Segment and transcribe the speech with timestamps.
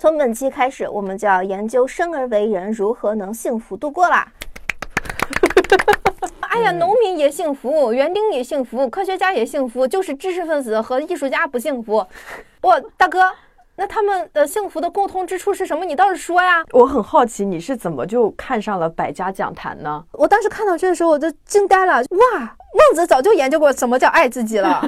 [0.00, 4.32] 从本期开始，我们就要研究生而为人如何能幸福度过啦。
[6.40, 12.06] 哎呀，农民也幸福，园丁也幸福，科学家也幸福，就是知识分子和艺术家不幸福。
[12.62, 13.30] 我大哥，
[13.80, 15.86] 那他们的幸福的共通之处是什么？
[15.86, 16.62] 你倒是说呀！
[16.72, 20.04] 我很好奇，你是怎么就看上了百家讲坛呢？
[20.12, 21.94] 我当时看到这的时候，我就惊呆了。
[21.94, 24.82] 哇，孟子早就研究过什么叫爱自己了。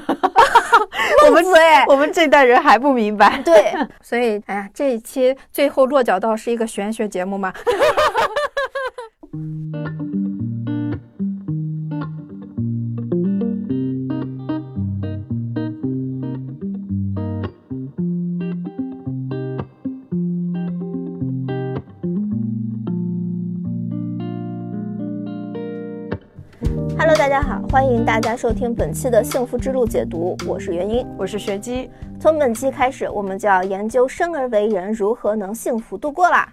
[1.30, 3.40] 孟子哎，我们这代人还不明白。
[3.42, 3.72] 对，
[4.04, 7.50] 所以哎呀，这一期最后落脚到是一个玄学节目吗
[27.22, 31.88] 大家好，欢迎大家收听本期的幸福之路解读，我是元英，我是学姬。
[32.20, 36.52] 从本期开始，我们就要研究生而为人如何能幸福度过啦。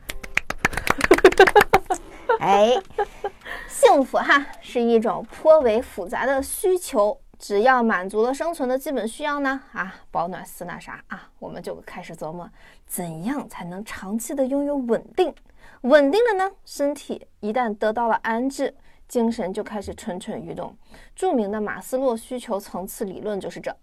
[2.40, 2.76] 哎，
[3.68, 12.48] 幸福哈是一种颇为复杂的需求，只要满足了生存的基本需要呢，啊，保暖丝那啥啊，我们就开始琢磨
[12.86, 15.34] 怎样才能长期的拥有稳定。
[15.82, 18.76] 稳定了呢，身体一旦得到了安置。
[19.10, 20.74] 精神就开始蠢蠢欲动。
[21.13, 23.76] 著名的马斯洛需求层次理论就是这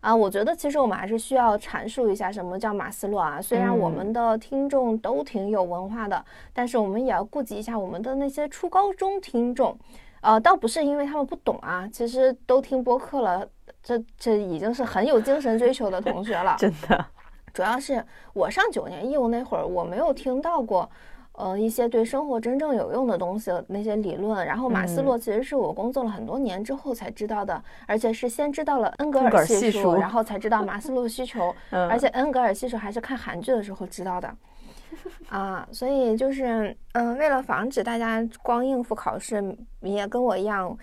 [0.00, 0.14] 啊。
[0.14, 3.40] 我觉得其实我们还是需要阐述一下什么叫马斯洛啊。
[3.40, 6.22] 虽然我们的听众都挺有文化的，
[6.52, 9.78] 但是我们也要顾及一下我们的那些初高中听众。
[10.20, 13.48] 呃，倒不是因为他们不懂啊，其实都听播客了，
[13.82, 16.54] 这这已经是很有精神追求的同学了。
[16.60, 17.04] 真的，
[17.52, 20.88] 主要是我上九年义务那会儿，我没有听到过。
[21.34, 34.36] 呃，一些对生活真正有用的东西，那些理论，然后马斯洛其实是我工作了很多年之后才知道的，而且是先知道了恩格尔系数，然后才知道马斯洛需求， 而且恩格尔系数还是看韩剧的时候知道的，
[35.30, 39.40] 啊，所以就是，嗯，为了防止大家光应付考试，
[39.80, 40.76] 你也跟我一样，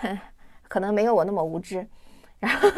[0.68, 1.84] 可能没有我那么无知，
[2.40, 2.68] 然后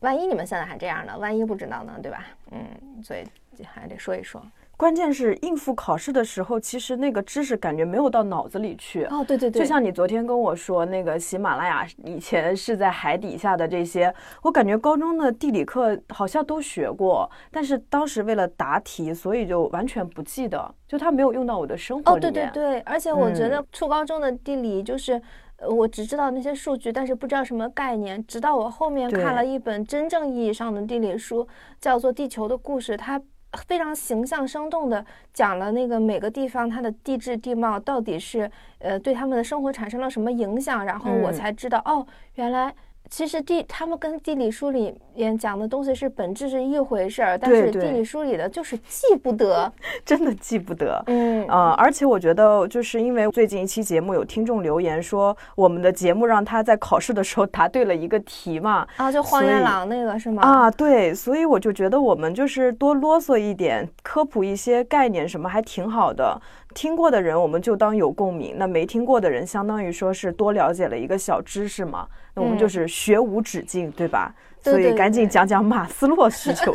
[0.00, 1.16] 万一你们现在还这样呢？
[1.18, 2.26] 万一不知道呢，对吧？
[2.50, 3.24] 嗯，所以
[3.64, 4.40] 还得说一说。
[4.78, 9.02] 关键是应付考试的时候，其实那个知识感觉没有到脑子里去。
[9.06, 22.30] 哦，对对对，就像你昨天跟我说，那个喜马拉雅以前是在海底下的这些，我感觉高中的地理课好像都学过，但是当时为了答题，所以就完全不记得，就它没有用到我的生活里面。
[22.30, 25.20] 哦，对对对，而且我觉得初高中的地理就是，
[25.68, 28.24] 我只知道那些数据，但是不知道什么概念。
[28.28, 31.48] 直到我后面看了一本真正意义上的地理书，
[31.80, 33.20] 叫做《地球的故事》，它。
[33.66, 42.74] 非常形象生动的讲了那个每个地方它的地质地貌到底是呃对他们的生活产生了什么影响，然后我才知道哦，原来。
[43.10, 49.72] 其实地他们跟地理书里面讲的东西是本质是一回事儿，但是地理书里的就是记不得，
[50.04, 51.02] 真的记不得。
[51.06, 60.42] 嗯呃，而且我觉得就是因为最近一期节目有听众留言说我们的节目让他在考试的时候答对了一个题嘛，啊，就荒原狼那个是吗？
[60.42, 66.40] 啊，对，所以我就觉得我们就是多啰嗦一点，科普一些概念什么还挺好的。
[66.78, 72.06] 听过的人我们就当有共鸣，那没听过的人相当于说是多了解了一个小知识嘛。
[72.34, 74.32] 那我们就是学无止境，对吧？
[74.62, 76.72] 所以赶紧讲讲马斯洛需求。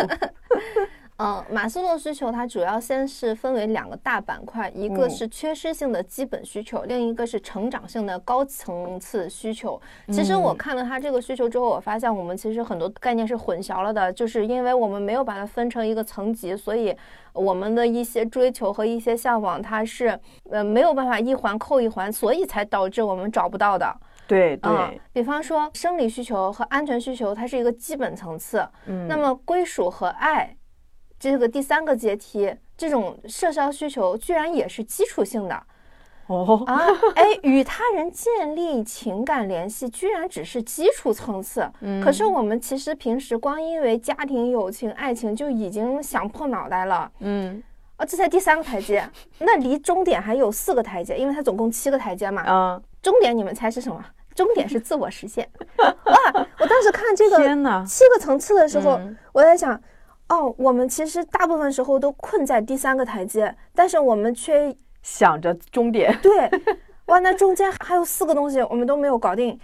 [1.24, 9.82] 嗯，马斯洛需求它主要先是分为两个大板块，一个是缺失性的基本需求，另一个是成长性的高层次需求。
[10.10, 16.94] 其实我看了它这个需求之后，我发现我们其实很多概念是混淆了的，就是因为我们没有把它分成一个层级，所以
[17.32, 20.20] 我们的一些追求和一些向往，它是
[20.50, 23.96] 呃没有办法一环扣一环，所以才导致我们找不到的。
[24.28, 28.68] 对对，比方说生理需求和安全需求，它是一个基本层次。
[28.88, 30.54] 嗯，那么归属和爱。
[31.32, 35.64] 这个第三个阶梯，这种社交需求居然也是基础性的
[36.28, 36.86] 哦啊！
[37.16, 41.66] 哎，与他人建立情感联系居然只是基础层次。
[41.80, 47.10] 嗯，可是我们其实平时光因为家庭、友情、爱情就已经想破脑袋了。
[47.20, 47.64] 嗯，
[47.96, 49.10] 啊，这才第三个台阶，
[49.40, 52.44] 那离终点还有四个台阶，因为它总共七个台阶嘛。
[52.46, 54.04] 嗯，终点你们猜是什么？
[54.36, 55.50] 终点是自我实现。
[55.80, 56.48] 哇！
[56.60, 57.38] 我当时看这个
[57.86, 59.00] 七个层次的时候，
[59.32, 59.82] 我在想。
[60.34, 66.18] 哦，我们其实大部分时候都困在第三个台阶，但是我们却想着终点。
[66.24, 66.50] 对，
[67.06, 69.60] 哇，那中间还有四个东西我们都没有搞定，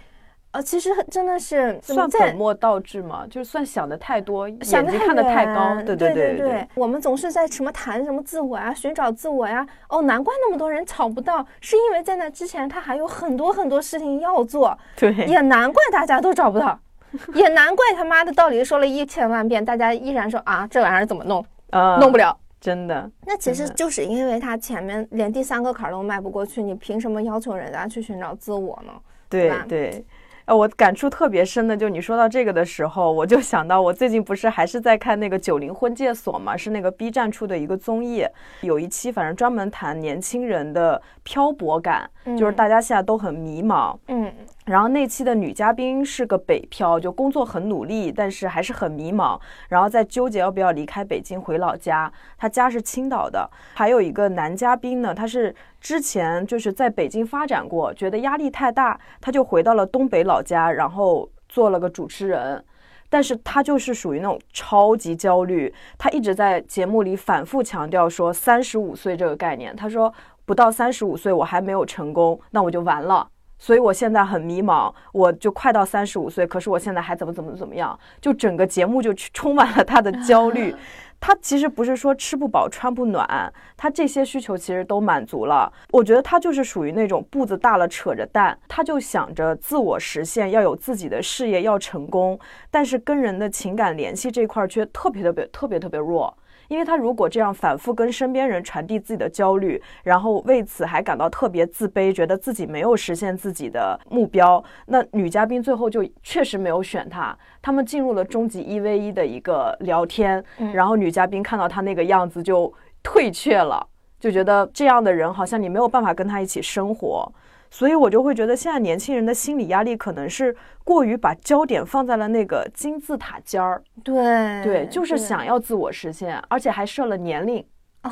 [0.52, 3.26] 呃，其实真的是 算本末倒置嘛？
[3.26, 6.68] 就算想的太多，想的看得太高，对对对对。
[6.76, 9.66] 我们总是在什么谈什么自我呀，寻找自我呀。
[9.88, 14.78] 哦，难怪那么多人找不到，是因为在那之前他还有很多很多事情要做。
[14.96, 16.78] 对，也难怪大家都找不到。
[17.34, 21.44] 也难怪他妈的道理说了一千万遍，大家依然说啊，这玩意儿怎么弄？
[21.70, 22.36] 啊，弄不了。
[22.60, 23.10] 真的。
[23.24, 28.92] 那其实就是因为他前面连第三个坎儿都迈不过去，你凭什么要求人家去寻找自我呢？
[29.30, 30.04] 对吧对，
[30.44, 38.26] 呃，我感触特别深的，就你说到这个的时候，我就想到我最近不是还是在看那个《九零婚介所》嘛，是那个 B 站出的一个综艺，
[38.60, 43.96] 有一期反正专门谈年轻人的漂泊感，就是嗯大家现在都很迷茫。
[44.08, 44.30] 嗯
[44.66, 52.12] 然后那期的女嘉宾是个北漂，就工作很努力，但是还是很迷茫，然后在纠结要不要离开北京回老家。
[52.36, 53.50] 她家是青岛的。
[53.74, 62.62] 还有一个男嘉宾呢，他是之前就是在北京发展过，觉得压力太大，他就回到了东北老家，然后做了个主持人。
[63.08, 69.74] 但是他就是属于那种超级焦虑，他一直在节目里反复强调说三十五岁这个概念。
[69.74, 70.12] 他说
[70.44, 73.26] 不到三十五岁我还没有成功，那我就完了。
[73.60, 80.74] 所以我现在很迷茫，我就快到三十五岁，可是我现在还怎么怎么怎么样，就整个节目就 充满了他的焦虑。
[81.22, 85.70] 他其实不是说吃不饱穿不暖，他这些需求其实都满足了。
[85.90, 92.40] 我觉得他就是属于那种步子大了扯着蛋，他就想着自我实现，要有自己的事业，要成功，
[92.70, 96.34] 但是跟人的情感联系这块儿却特别特别特别特别弱。
[96.70, 107.36] 因为他如果这样反复跟身边人传递自己的焦虑，然后为此还感到特别自卑，觉得自己没有实现自己的目标，那女嘉宾最后就确实没有选他。
[107.60, 112.72] 他们进入了终极一 v 一的一个聊天，嗯然后女嘉宾看到他那个样子就
[113.02, 113.84] 退却了，
[114.20, 117.30] 就觉得这样的人好像你没有办法跟他一起生活。
[117.70, 127.64] 所以我就会觉得，现在年轻人的心理压力可能是过于把焦点放在了那个金字塔尖儿，对对，就是想要自我实现，而且还设了年龄。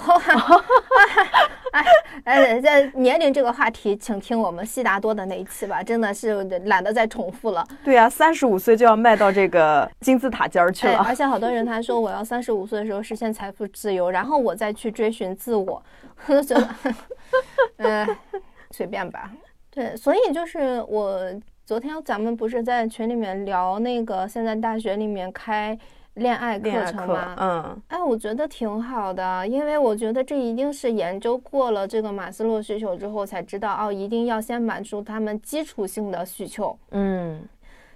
[2.24, 7.66] 哎，在年龄这个话题，请听我们悉达多的那一期吧，真的是懒得再重复了。
[7.82, 10.98] 对呀、三十五岁就要迈到这个金字塔尖儿去哎，了。
[11.06, 15.82] 而且好多人他说我要三十五岁的时候实现财富自由，然后我再去追寻自我，
[17.78, 18.16] 嗯、
[18.72, 19.30] 随便吧。
[19.78, 21.20] 对，所以就是我
[21.64, 25.78] 昨天咱们不是在群里面聊那个现在大学里面开
[26.14, 36.76] 恋爱课程吗？，嗯，哎，我觉得挺好的，因为我觉得这一定是研究过了这个马斯洛需求之后才知道，哦，一定要先满足他们基础性的需求。
[36.90, 37.40] 嗯，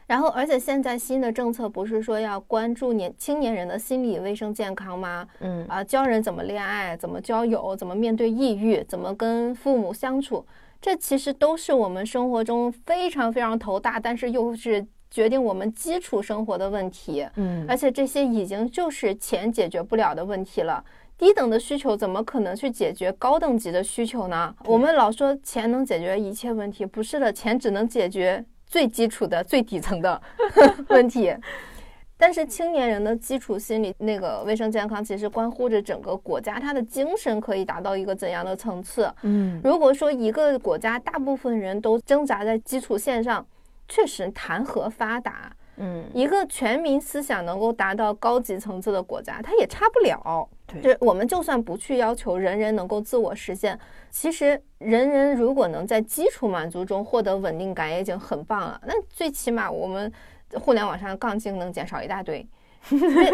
[0.07, 5.27] 然后，而且现在新的政策不是说要关注年青年人的心理卫生健康吗？
[5.41, 10.45] 嗯，啊，教人怎么恋爱，怎么交友，怎么面对抑郁，怎么跟父母相处，
[10.83, 17.25] 这其实都是我们生活中非常非常头大，但是又是决定我们基础生活的问题。
[17.37, 20.85] 嗯，而且这些已经就是钱解决不了的问题了。
[21.17, 24.53] 低等的需求怎么可能去解决高等级的需求呢？
[24.65, 30.21] 我们老说钱能解决一切问题，不是的，钱只能解决最基础的、最底层的
[30.89, 31.33] 问题。
[32.23, 39.13] 但是青年人的基础心理那个卫生健康，其实关乎着整个国家他的精神可以达到一个怎样的层次。
[39.23, 43.45] 嗯，如果说一个国家大部分人都挣扎在基础线上，
[43.89, 45.53] 确实谈何发达？
[45.79, 50.49] 嗯，一个全民思想能够达到高级层次的国家，它也差不了。
[50.65, 53.77] 对就我们就算不去要求人人能够自我实现，
[54.11, 58.81] 其实人人如果能在基础满足中获得稳定感，也已经很棒了。
[58.87, 60.11] 那最起码我们
[60.61, 62.47] 互联网上的杠精能减少一大堆，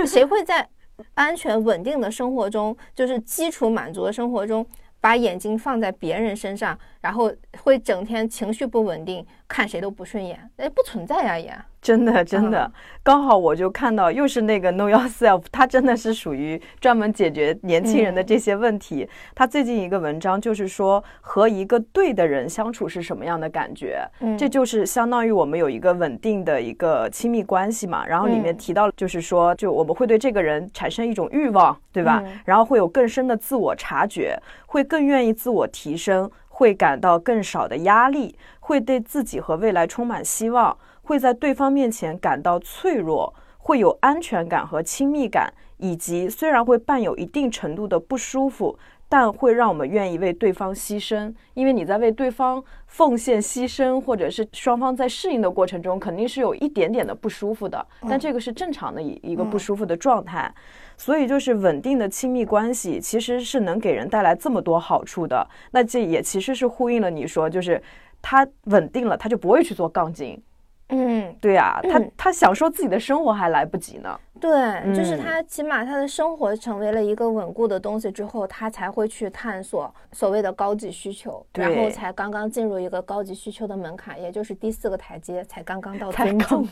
[0.07, 0.69] 谁会在
[1.15, 4.67] 安全稳定的生活中，就是基础满足的生活中，
[5.01, 10.39] 把眼睛放在别人身上，然后会整天情绪不稳定，看谁都不顺眼？
[10.59, 11.53] 哎，不存在呀也。
[11.81, 12.73] 真的真的嗯，
[13.05, 19.09] 刚好我就看到又是那个 Know Yourself，他真的是属于专门解决年轻人的这些问题。
[19.33, 24.05] 他最近一个文章就是说，和一个对的人相处是什么样的感觉？
[24.21, 28.05] 嗯这就是相当于我们有一个稳定的一个亲密关系嘛。
[28.05, 32.21] 然后里面嗯提到，就是说，就我们会对这个人产生一种欲望，对吧？
[32.27, 34.37] 嗯然后会有更深的自我察觉，
[34.67, 36.29] 会更愿意自我提升，
[36.59, 48.77] 会感到更少的压力，会对自己和未来充满希望，会在对方面前感到脆弱，会有安全感和亲密感，以及虽然会伴有一定程度的不舒服。
[49.11, 57.87] 但会让我们愿意为对方牺牲，因为你在为对方奉献、牺牲，或者是双方在适应的过程中，肯定是有一点点的不舒服的。
[58.07, 60.55] 但这个是正常的一一个不舒服的状态。
[60.99, 65.49] 所以，就是稳定的亲密关系其实是能给人带来这么多好处的。
[65.71, 67.81] 那这也其实是呼应了你说，就是
[68.21, 70.43] 他稳定了，他就不会去做杠精。
[70.91, 74.19] 嗯，对呀、他嗯他享受自己的生活还来不及呢。
[74.41, 74.51] 对，
[74.97, 86.69] 就是嗯他起码他的生活成为了一个稳固的东西之后，他才会去探索所谓的高级需求，然后才刚刚进入一个高级需求的门槛，也就是第四个台阶，才刚刚到才刚尊重。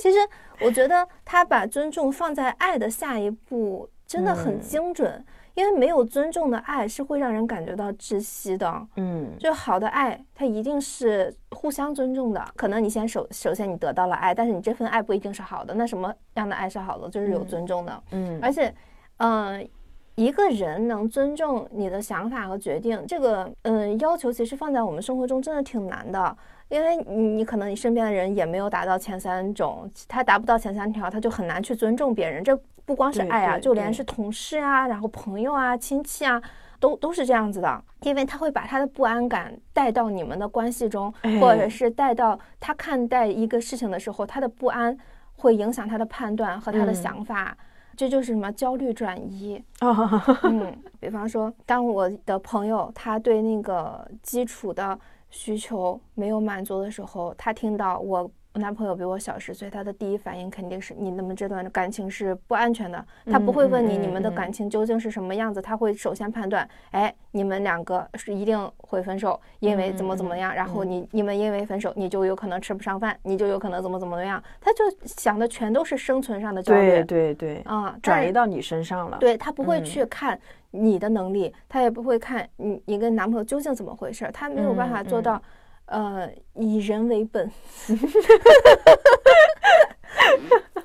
[0.00, 0.18] 其实
[0.60, 5.24] 我觉得他把尊重放在爱的下一步，真的很精准。
[5.54, 8.86] 因为没有尊重的爱是会让人感觉到窒息的。
[8.96, 12.44] 嗯，就好的爱，它一定是互相尊重的。
[12.56, 15.72] 可能你先首首先你得到了爱，但是你这份爱不一定是好的。
[15.74, 17.08] 那什么样的爱是好的？
[17.08, 18.02] 就是有尊重的。
[18.10, 18.74] 嗯，而且，
[19.18, 19.68] 嗯。
[20.16, 26.36] 一个人能尊重你的想法和决定，这个嗯要求其实放在我们生活中真的挺难的，
[26.68, 32.42] 因为你你可能你身边的人也没有达到前三种，他达不到前三条，他就很难去尊重别人。
[32.42, 36.42] 这不光是爱啊，就连是同事啊，然后朋友啊、亲戚啊，
[36.80, 44.96] 都都是这样子的，因为他会把他的不安感带到你们的关系中，或者是带到他看待一个事情的时候，他的不安
[45.36, 47.56] 会影响他的判断和他的想法。
[47.96, 49.62] 这就是什么焦虑转移
[50.42, 54.98] 嗯，比方说，当我的朋友他对那个基础的
[55.34, 58.30] 需求没有满足的时候，他听到我。
[58.54, 63.04] 我男朋友比我小十岁，他的第一反应肯定是你们这段感情是不安全的。
[63.26, 70.54] 他不会问你你们的感情究竟是什么样子，他会首先判断，哎，你们两个是一定会分手，因为怎么怎么样。
[70.54, 74.40] 然后你你们因为分手，你就有可能吃不上饭，你就有可能怎么怎么样。
[74.60, 79.16] 他就想的全都是生存上的焦虑，对对对，啊，转移到你身上了。
[79.18, 80.38] 对他不会去看
[80.70, 85.42] 你的能力，他也不会看你你跟男朋友究竟怎么回事，他没有办法做到。
[85.86, 87.50] 呃，以人为本。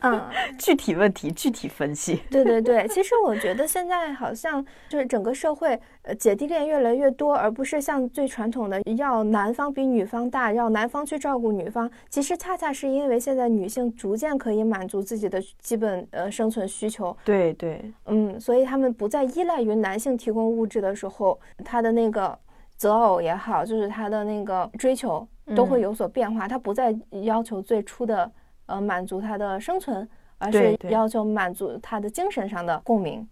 [0.02, 2.22] 嗯，具体问题具体分析。
[2.32, 11.92] 对对对，其实我觉得现在好像就是整个社会，呃，姐弟恋越来越多，而不是像最传统的要男方比女方大，要男方去照顾女方。
[12.10, 17.16] 其实恰恰是因为现在女性逐渐可以满足自己的基本呃生存需求。
[17.26, 22.38] 对对，嗯，所以他们不再依赖于男性提供物质的时候，他的那个。
[22.80, 28.32] 择偶也好，就是他的那个追求都会有所变化，他不再要求最初的
[28.68, 30.08] 呃满足他的生存，
[30.38, 33.28] 而是要求满足他的精神上的共鸣。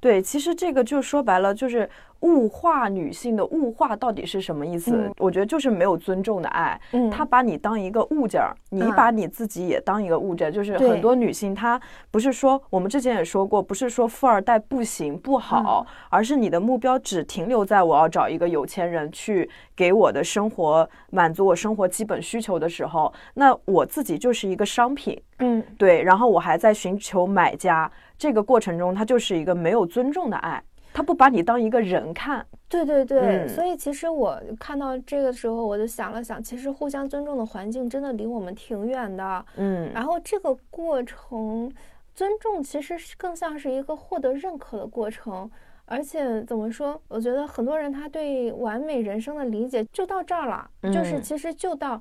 [0.00, 1.88] 对，其实这个就说白了就是。
[2.20, 5.10] 物化女性的物化到底是什么意思？
[5.16, 6.78] 我觉得就是没有尊重的爱。
[6.92, 10.50] 嗯，他把你当一个物件儿，你把你自己也当一个物件儿。
[10.50, 11.80] 就是很多女性，她
[12.10, 25.18] 不是说我们之前也说过，不是说富二代不行不好，而是你的目标只停留在我要找一个有钱人去给我的生活满足我生活基本需求的时候，那我自己就是一个商品。
[25.38, 27.90] 嗯，对，然后我还在寻求买家，
[28.20, 30.62] 这个过程中，他就是一个没有尊重的爱。
[30.92, 41.72] 他不把你当一个人看，对对对，所以其实我看到这个时候，我就想了想，其实互相尊重的环境真的离我们挺远的，嗯，然后这个过程，
[42.14, 45.48] 尊重其实是更像是一个获得认可的过程，
[45.86, 47.00] 而且怎么说？
[47.08, 51.98] 我觉得很多人他对完美人生的理解就到这儿了，就是其实就到。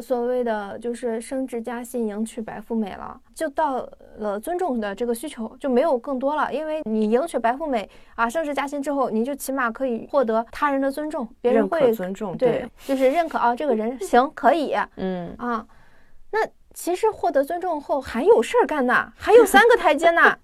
[0.00, 6.52] 所谓的就是升职加薪、迎娶白富美了，就到了尊重的这个需求就没有更多了。
[6.52, 15.66] 因为你迎娶白富美啊，升职加薪之后，你就起码可以获得他人的尊重，别人会尊重，对，就是认可啊，这个人 行可以，嗯啊。
[16.30, 16.38] 那
[16.72, 20.38] 其实获得尊重后还有事儿干呢，还有三个台阶呢，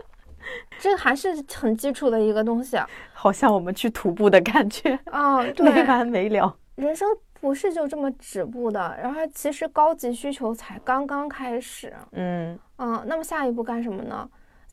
[0.80, 2.78] 这还是很基础的一个东西。
[3.12, 6.56] 好像我们去徒步的感觉啊， 没完没了。
[6.76, 7.06] 人生。
[7.40, 11.94] 不是就这么止步的，然后其实高级需求才刚刚开始。
[12.12, 14.28] 嗯嗯，那么下一步干什么呢？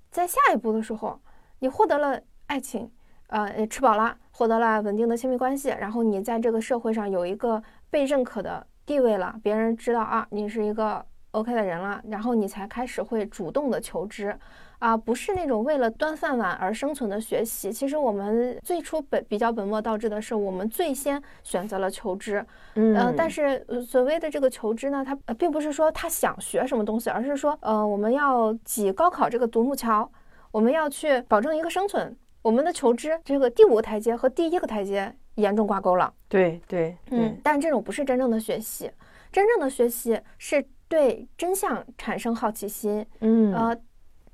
[0.10, 1.20] 在下一步的时候，
[1.60, 2.90] 你获得了爱情，
[3.28, 14.38] 呃，吃饱了，获得了稳定的亲密关系，然后你在这个社会上有一个被认可的地位了，别人知道啊，你是一个 OK 的人了，然后你才开始会主动的求知。
[14.86, 17.74] 啊，不是那种为了端饭碗而生存的学习。
[17.74, 22.46] 其实我们最初本比较本末倒置的是，我们最先选择了求知。
[22.76, 30.08] 嗯，但是所谓的这个求知呢，它并不是说他想学什么东西，而是说，呃，我们要挤高考这个独木桥，
[30.52, 32.16] 我们要去保证一个生存。
[32.44, 36.14] 我们的求知这个第五个台阶和第一个台阶严重挂钩了。
[36.30, 38.92] 对对，嗯，但这种不是真正的学习，
[39.32, 43.04] 真正的学习是对真相产生好奇心。
[43.22, 43.76] 嗯，呃。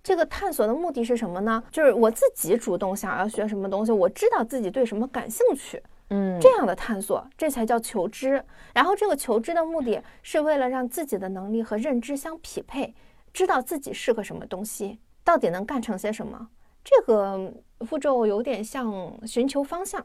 [0.03, 1.63] 这个探索的目的是什么呢？
[1.71, 8.43] 就是我自己主动想要学什么东西，我知道自己对什么感兴趣，嗯，这样的探索，这才叫求知。
[8.73, 12.95] 然后这个求知的目的是为了让自己的能力和认知相匹配，
[13.31, 16.47] 知道自己是个什么东西，到底能干成些什么。
[16.83, 17.53] 这个
[17.87, 18.91] 步骤有点像
[19.27, 20.03] 寻求方向，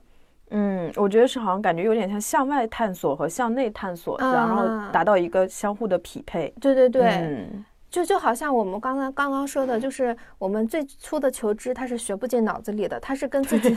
[0.50, 6.52] 嗯，我觉得是好像感觉有点像向外探索和向内探索，然后达到一个相互的匹配。
[6.60, 7.48] 对对对。
[7.96, 13.74] 就就好像我们刚刚刚刚说的，就是我们最初的求知，它是学不进脑子里的，它是跟自己，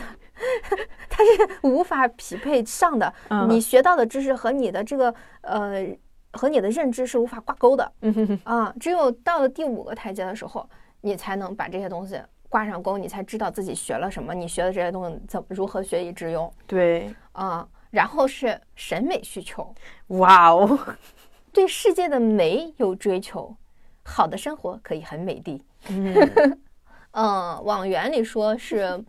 [1.10, 3.14] 它是无法匹配上的。
[3.48, 5.88] 你学到的知识和你的这个呃
[6.34, 7.90] 和你的认知是无法挂钩的。
[8.44, 19.74] 啊，只有到了第五个台阶的时候，你才能把这些东西挂上钩，你才知道自己学了什么，你学的这些东西怎么如何学以致用对，啊、然后是审美需求，
[20.08, 20.78] 哇哦，
[21.54, 23.56] 对世界的美有追求，
[24.04, 25.64] 好的生活可以很美丽。
[25.90, 26.14] 嗯，
[27.12, 29.04] 嗯， 往远里说是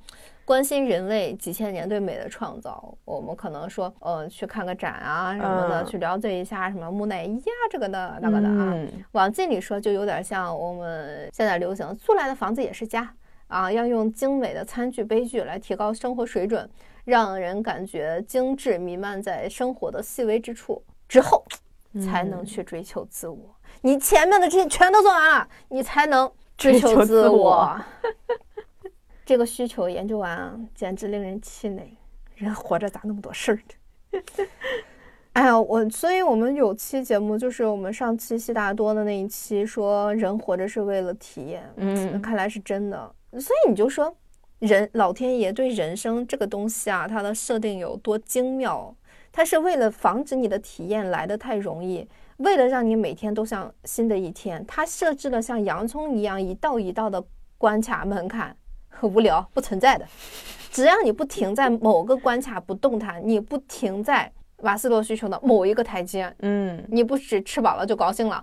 [0.44, 2.94] 关心人类几千年对美的创造。
[3.04, 8.72] 我们可能说，呃，去看个展啊什么的，嗯去了解一下什么木乃伊啊这个的那个的啊。
[8.74, 13.14] 嗯往近里说，就有点像我们现在流行租来的房子也是家
[13.48, 16.68] 啊，要用精美的餐具杯具来提高生活水准，
[17.04, 21.44] 让人感觉精致弥漫在生活的细微之处之后，
[22.04, 23.56] 才能嗯去追求自我。
[23.82, 27.80] 你前面的这些全都做完了，你才能追追求求自自我
[29.24, 31.96] 这个需求研究完啊，简直令人气馁。
[32.34, 33.58] 人活着咋那么多事儿
[34.12, 34.46] 呢？
[35.34, 43.14] 哎呀，我所以我们有期节目，就是我们上期悉达多的那一期，说人活着是为了体验，嗯那看来是真的。
[43.32, 44.12] 所以你就说，
[44.58, 48.94] 人老天爷对人生这个东西啊，它的设定有多精妙？
[49.30, 52.08] 它是为了防止你的体验来得太容易，
[52.40, 57.22] 为了让你每天都像新的一天，它设置了像洋葱一样一道一道的
[57.58, 58.56] 关卡门槛，
[58.88, 60.06] 很 无聊，不存在的。
[60.70, 68.42] 只要你不停在某个关卡不动弹，你不停在瓦斯洛需求的某一个台阶，嗯，你不只吃饱了就高兴了，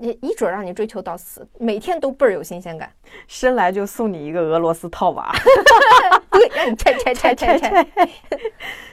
[0.00, 2.90] 你一准让你追求到死，每天都倍儿有新鲜感。
[3.26, 5.32] 生来就送你一个俄罗斯套娃。
[6.30, 7.86] 对，让你拆拆拆 拆拆。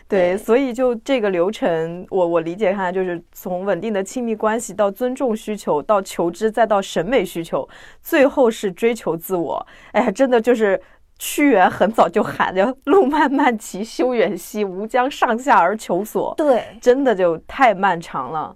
[0.08, 7.68] 对，所以就这个流程，我我理解看来就是从稳定的亲密关系到尊重需求，到求知，再到审美需求，
[8.02, 9.66] 最后是追求自我。
[9.94, 10.80] 哎呀，真的就是
[11.18, 18.56] 屈原很早就喊着“路漫漫其修远兮，吾将上下而求索”，对真的就太漫长了。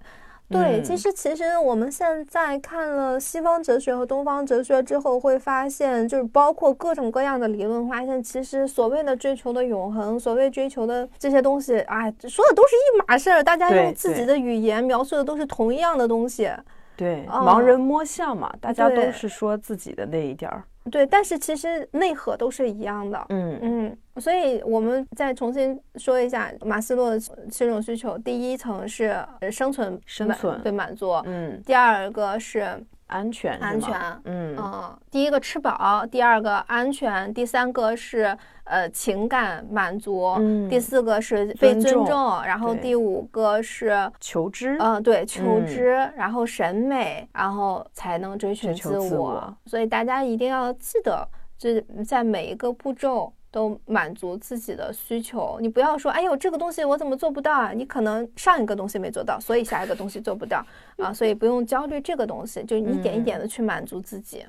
[0.50, 16.50] 对，嗯其实其实我们现在看了西方哲学和东方哲学之后，会发现，就是包括各种各样的理论，发现其实所谓的追求的永恒，所谓追求的这些东西，哎，说的都是一码事儿，大家用自己的语言描述的都是同一样的东西。
[16.96, 20.64] 对，哦盲人摸象嘛，大家都是说自己的那一点儿。
[20.90, 23.26] 对，但是其实内核都是一样的。
[23.28, 28.16] 嗯嗯，所以我们再重新说一下马斯洛的七种需求。
[28.18, 33.94] 第一层是呃生存生存对满足，嗯，第二个是安全安全，
[34.24, 34.56] 嗯。
[34.56, 40.68] 嗯，第一个吃饱，第二个安全，第三个是呃情感满足，嗯。
[40.68, 44.76] 第四个是被尊重尊重，然后第五个是求知。
[44.78, 45.66] 嗯，对，求嗯。
[45.66, 49.30] 知，然后审美，然后才能追寻自我。
[49.30, 49.56] 我。
[49.66, 55.58] 所以大家一定要记得，就是在每一个步骤都满足自己的需求。
[55.60, 57.72] 你不要说，哎呦，这个东西我怎么做不到啊？
[57.72, 60.64] 你可能上一个东西没做到，所以下一个东西做不到
[60.98, 61.12] 啊。
[61.12, 64.44] 所以不用焦虑这个东西，就一点一点的去满足自己。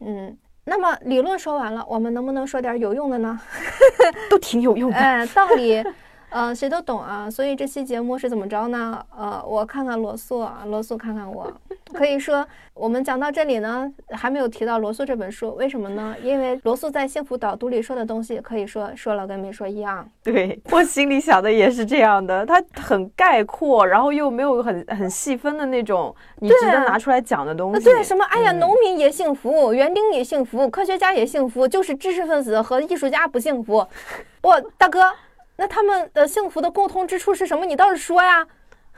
[0.00, 0.36] 嗯。
[0.64, 3.40] 那么理论说完了，我们能不能说点有用的呢？
[4.30, 4.96] 都挺有用的。
[4.96, 5.82] 哎，道理，
[6.32, 7.30] 呃，谁都懂啊。
[7.30, 9.04] 所以这期节目是怎么着呢？
[9.16, 11.52] 呃，我看看罗素，啊罗素看看我。
[11.92, 16.16] 可以说，我们讲到这里呢，还没有提到罗素这本书，为什么呢？
[16.22, 20.08] 因为罗素在《幸福导读》里说的东西，可以说说了跟没说一样。
[20.24, 27.84] 对我心里想的也是这样的，他很概括，然后又没有很很细分的那种你值得拿出来讲的东啊，西。
[27.84, 28.24] 对，什么？
[28.30, 33.86] 哎呀，嗯农民也幸福，园丁也幸福，科学家也幸福，就是知识分子和艺术家不幸福。
[34.42, 35.12] 我大哥，
[35.62, 37.64] 那他们的幸福的共通之处是什么？
[37.64, 38.44] 你倒是说呀！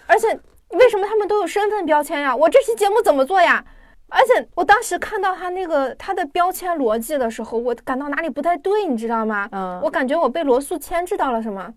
[0.06, 0.28] 而且
[0.70, 2.34] 为什么他们都有身份标签呀？
[2.34, 3.62] 我这期节目怎么做呀？
[4.08, 9.46] 而且我当时看到他那个他的标签逻辑的时候，我感到哪里不太对，你知道吗？
[9.52, 11.70] 嗯，我感觉我被罗素牵制到了什么，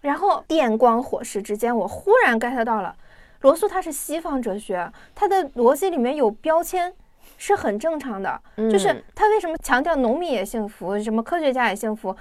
[0.00, 2.96] 然后电光火石之间，我忽然 get 到了，
[3.42, 6.90] 罗素他是西方哲学，他的逻辑里面有标签
[7.36, 12.16] 是很正常的，就是嗯他为什么强调农民也幸福，什么科学家也幸福，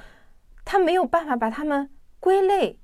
[0.65, 2.79] 他没有办法把他们归类。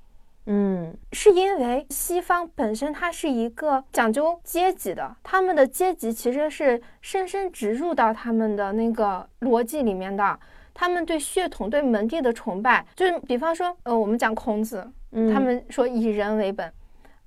[0.52, 10.40] 嗯是因为西方本身它是一个讲究阶级的，他们的阶级其实是深深植入到他们的那个逻辑里面的。
[10.74, 16.72] 他们对血统、对门第的崇拜，就是比方说，呃，我们讲孔子，嗯，他们说以人为本，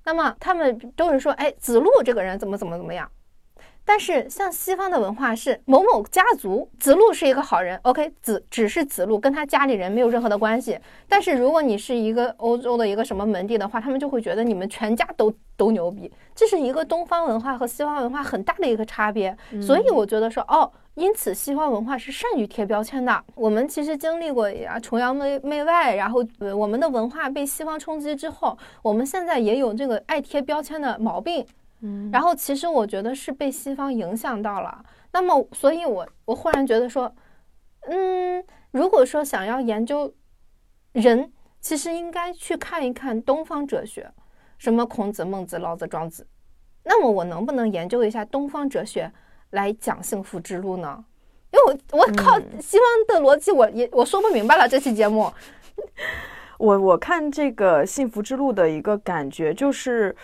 [0.05, 3.07] 那么他们都是说，哎，子路这个人怎么怎么怎么样。
[3.85, 10.79] 但是像西方的文化是某某家族，子路是一个好人，OK，子只是子路，跟他家里人没有任何的关系。
[11.07, 16.11] 但是如果你是一个欧洲的一个什么门第的话，他们就会觉得你们全家都都牛逼。
[16.33, 19.35] 这是一个东方文化和西方文化很大的一个差别。
[19.61, 23.23] 所以我觉得说，哦，因此西方文化是善于贴标签的。
[23.35, 31.45] 我们其实经历过呀崇洋媚媚外，然后呃我们的文化被西方冲击之后，我们现在也有这个爱贴标签的毛病。
[31.85, 34.83] 嗯然后其实我觉得是被西方影响到了。
[35.11, 37.13] 那么，所以我我忽然觉得说，
[37.81, 38.41] 嗯，
[38.71, 40.11] 如果说想要研究
[40.93, 44.09] 人，其实应该去看一看东方哲学，
[44.57, 46.25] 什么孔子、孟子、老子、庄子。
[46.85, 49.11] 那么我能不能研究一下东方哲学
[49.49, 51.03] 来讲幸福之路呢？
[51.51, 54.67] 因为我我靠西方的逻辑，我也我说不明白了。
[54.69, 55.29] 这期节目，
[56.57, 60.15] 我我看这个幸福之路的一个感觉就是。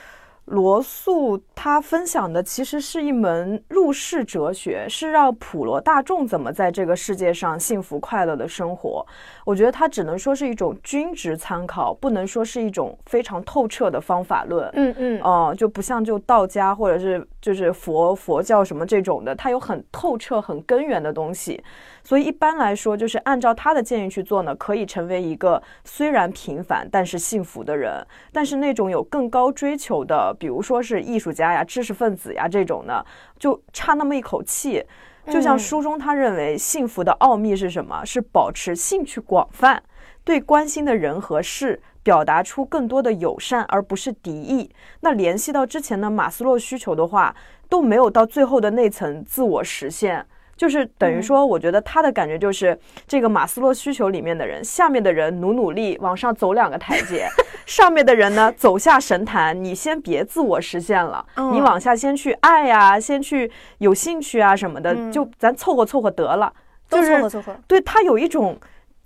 [0.50, 9.06] 罗素他分享的其实是一门入世哲学，是让普罗大众怎么在这个世界上幸福快乐的生活。
[9.46, 14.68] 我觉得他只能说是一种均值参考，不能说是一种非常透彻的方法论。
[14.74, 21.64] 嗯嗯，哦，就不像就道家或者是就是佛佛教什么这种的，它有很透彻、很根源的东西。
[22.04, 28.06] 所以一般来说，就是按照他的建议去做呢，可以成为一个虽然平凡但是幸福的人。
[28.32, 33.04] 但是那种有更高追求的，比如说是艺术家呀、知识分子呀这种呢，
[33.38, 34.84] 就差那么一口气。
[35.28, 38.04] 就像书中他认为幸福的奥秘是什么？
[38.04, 39.84] 是保持兴趣广泛，
[40.24, 44.70] 对关心的人和事表达出更多的友善，而不是敌意。
[45.02, 47.36] 那联系到之前的马斯洛需求的话，
[47.68, 50.26] 都没有到最后的那层自我实现。
[50.58, 57.30] 就是等于说，我觉得他的感觉就是这个马斯洛需求里面的人，下面的人努努力往上走两个台阶，
[57.66, 66.52] 上面的人呢走下神坛，你先别自我实现了，你往下先去爱呀，先去有兴趣啊什么的，就咱凑合凑合得了，
[66.90, 67.56] 都凑合凑合。
[67.66, 68.58] 对他有一种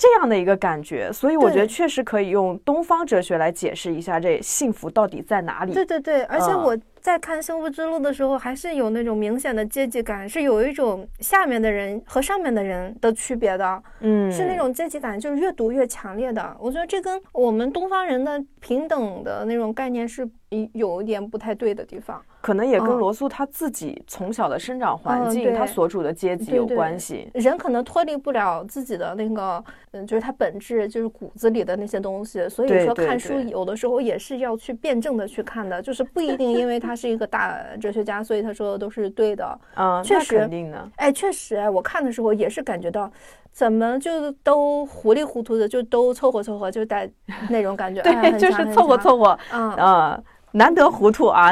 [0.04, 5.74] 这样的一个感觉，所以我觉得确实可以用东方哲学来解释一下这幸福到底在哪里。
[5.74, 6.78] 对对对，而且我。
[7.04, 16.56] 在看《幸福之路》的时候，还是有那种明显的阶级感，是有一种下面的人和上面的人的区别的，嗯，是那种阶级感，就是越读越强烈的。
[16.62, 20.26] 我觉得这跟我们东方人的平等的那种概念是
[20.74, 22.22] 有一点不太对的地方。
[22.42, 27.32] 可能也跟罗素他自己从小的生长环境，他所处的阶级有关系。
[27.34, 32.50] 人可能脱离不了自己的那个，嗯，就是他本质，就是骨子里的那些东西。
[32.50, 39.58] 所以说看书有的时候也是要去辩证的去看的，就是不一定因为他是一个大哲学家，所以他说的都是对的。
[39.76, 40.90] 嗯，确实肯定的。
[40.98, 43.10] 哎，确实，我看的时候也是感觉到，
[43.54, 47.10] 怎么就都糊里糊涂的，就都凑合凑合，就带
[47.50, 48.02] 那种感觉。
[48.04, 49.40] 对，就是凑合凑合。
[49.54, 50.22] 嗯啊。
[50.56, 51.52] 难得糊涂啊！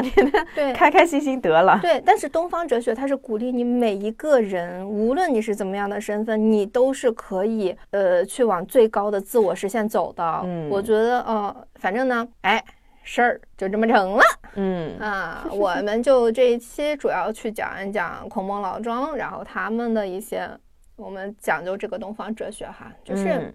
[0.54, 1.80] 对， 开开心心得了。
[1.82, 10.42] 对，但是东方哲学它是鼓励你每一个人，无论你是怎么样的身份，你都是可以呃去往最高的自我实现走的。
[10.44, 12.64] 嗯，我觉得呃，反正呢，哎，
[13.02, 14.24] 事儿就这么成了。
[14.54, 20.48] 嗯啊，我们就这一期主要去讲一讲孔孟老庄，然后他们的一些，
[20.96, 23.52] 我们讲究这个东方哲学哈，就是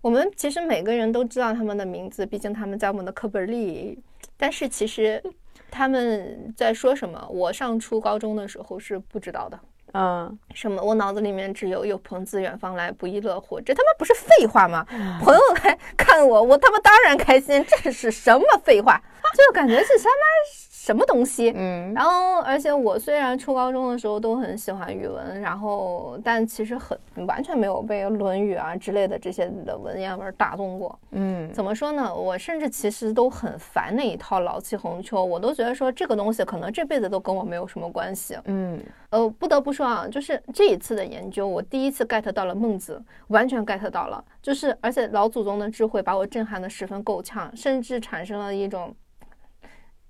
[0.00, 4.02] 我们其实每个人都知道他们的名字，毕竟他们在我们的课本里。
[4.42, 5.22] 但是其实
[5.70, 7.24] 他们在说什么？
[7.30, 9.56] 我上初高中的时候是不知道的。
[9.94, 10.82] 嗯，什么？
[10.82, 13.60] 我脑子里面只有“有朋自远方来，不亦乐乎”。
[13.62, 14.84] 这他妈不是废话吗？
[15.22, 17.64] 朋友来看我，我他妈当然开心。
[17.68, 19.00] 这是什么废话？
[19.36, 20.71] 就感觉是他妈。
[20.84, 21.52] 什么东西？
[21.54, 30.98] 嗯，然后，而且我虽然初高中的时候都很喜欢语文，然后，但其实很完全没有被《论语》啊之类的这些的文言文打动过。
[31.12, 32.12] 嗯，怎么说呢？
[32.12, 38.36] 我甚至其实都很烦那一套老气横秋，我都觉得说这个东西可能这辈子都跟我没有什么关系。
[38.46, 48.92] 嗯，呃，不得不说啊，就是这一次的研究，我第一次 get 到了孟子，完全 get 到了，就是而且老祖宗的智慧把我震撼的十分够呛，甚至产生了一种。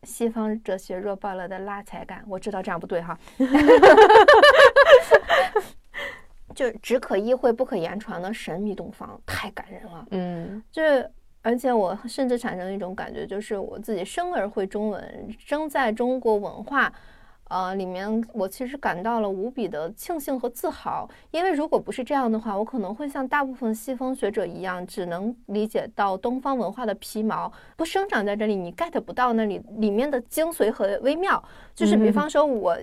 [0.02, 3.18] 西方哲学弱爆了的拉踩感，我知道这样不对哈，
[6.54, 10.06] 就只可意会不可言传的神秘东方，太感人了。
[10.10, 10.82] 嗯，就
[11.40, 16.92] 而且我甚至产生一种感觉，就是我自己生而会中文，生在中国文化。
[17.52, 31.44] 呃，里面我其实感到了无比的庆幸和自豪，因为如果不是这样的话，我可能会像大部分西方学者一样，只能理解到东方文化的皮毛，不生长在这里，你 get 不到那里里面的精髓和微妙。
[31.74, 32.74] 就是比方说，我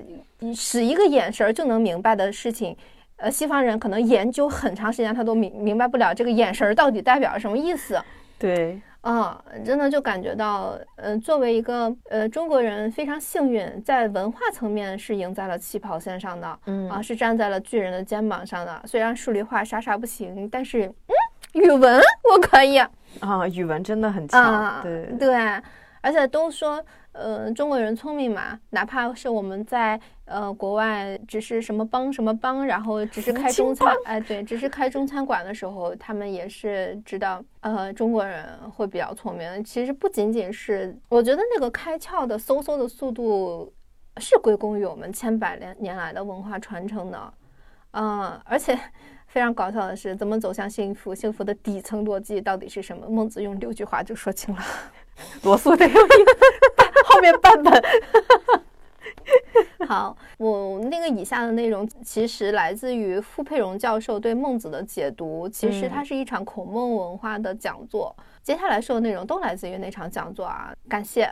[0.56, 2.78] 使一个眼神就能明白的事情，
[3.16, 8.00] 呃，西方人可能研究很长时间，他都明明白不了这个眼神到底代表什么意思。
[8.38, 8.80] 对。
[9.02, 18.82] 啊，真的就感觉到，呃，作为一个呃中国人，非常幸运，在文化层面是赢在了起跑线上的，嗯啊，是站在了巨人的肩膀上的。
[18.86, 21.14] 虽然数理化啥啥不行，但是，嗯，
[21.54, 22.02] 语文
[22.34, 22.90] 我可以啊，
[23.54, 25.36] 语文真的很强，对对，
[26.02, 26.84] 而且都说。
[27.12, 39.64] 呃，中国人聪明嘛，哪怕是我们在呃国外，只是什么帮什么帮，然后只是开中餐，哎，对，只是开中餐馆的时候，他们也是知道，呃，中国人会比较聪明。
[39.64, 43.74] 其实不仅仅是，我觉得那个开窍的嗖嗖的速度，
[44.18, 47.34] 是归功于我们千百年年来的文化传承的，
[47.92, 48.80] 嗯，而且
[49.28, 51.14] 非常搞笑的是，怎么走向幸福？
[51.14, 53.08] 幸福的底层逻辑到底是什么？
[53.08, 54.62] 孟子用六句话就说清了。
[55.44, 56.10] 罗素得有一
[57.06, 57.84] 后面半本。
[59.88, 68.16] 好，我那个以下的内容其实来自于傅佩荣教授对孟子的解读，其实它是一场孔孟文化的讲座。
[68.44, 71.32] 接下来说的内容都来自于那场讲座啊，感谢。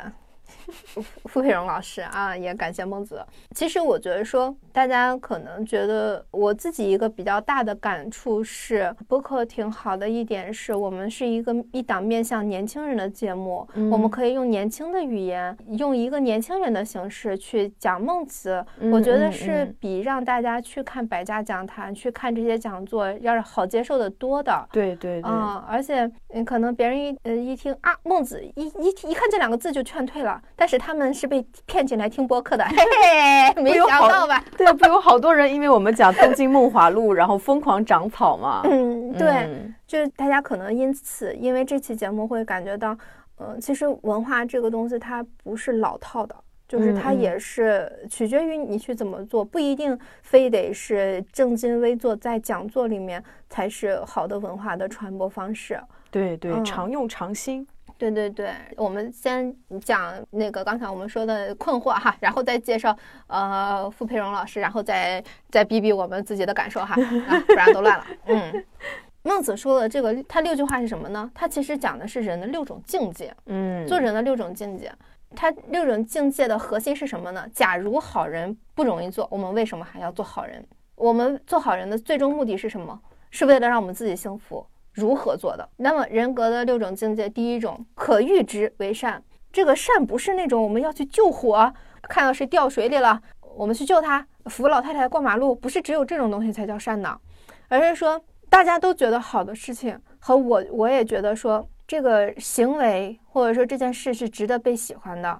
[0.67, 3.25] 傅 傅佩荣老师啊，也感谢孟子。
[3.55, 18.65] 其实我觉得说，大家可能觉得我自己一个比较大的感触是，播客挺好的一点是我们是一个一档面向年轻人的节目，我们可以用年轻的语言，用一个年轻人的形式去讲孟子。
[18.91, 24.67] 我觉得是比让大家去看百家讲坛、去看这些讲座要是好接受的多的。
[24.71, 30.37] 对对对，啊，而且嗯，可能别人一呃一听啊孟子一一一看这两个字就劝退了。
[30.56, 32.76] 但是他们是被骗进来听播客的，嘿
[33.54, 34.43] 嘿，没想到吧？
[34.58, 38.62] 对啊，不有好多人因为我们讲《东京梦华录》，然后疯狂长草嘛。
[38.65, 39.47] 嗯，对，
[39.86, 42.97] 就是大家可能因此，因为这期节目会感觉到，
[43.39, 46.36] 嗯，其实文化这个东西它不是老套的，
[46.67, 55.80] 就是它也是取决于你去怎么做，不一定非得是正襟危坐在讲座里面才是好的文化的传播方式。
[56.10, 57.67] 对对，常用常新。
[57.97, 62.95] 对对对，我们先讲那个刚才我们说的困惑哈，然后再介绍
[63.27, 66.95] 呃傅佩荣老师，然后再再逼逼我们自己的感受哈，
[67.27, 68.05] 啊，不然都乱了。
[68.25, 68.65] 嗯，
[69.23, 71.29] 孟子说的这个他六句话是什么呢？
[71.33, 74.91] 他其实讲的是人的六种境界，嗯，做人的六种境界。
[75.36, 77.45] 他六种境界的核心是什么呢？
[77.53, 80.65] 假如好人不容易做，我们为什么还要做好人？
[80.95, 82.97] 我们做好人的最终目的是什么？
[83.29, 84.65] 是为了让我们自己幸福。
[84.97, 85.69] 如何做的？
[85.77, 89.23] 那么人格的六种境界，第一种可欲之为善。
[89.51, 93.21] 这个善不是那种我们要去救火，看到谁掉水里了，
[93.55, 97.15] 我们去救他，扶老太太过马路，不是只有这种东西才叫善的，
[97.67, 105.39] 而是说大家都觉得好的事情，和我我也觉得说这个行为或者说这件事是值得被喜欢的，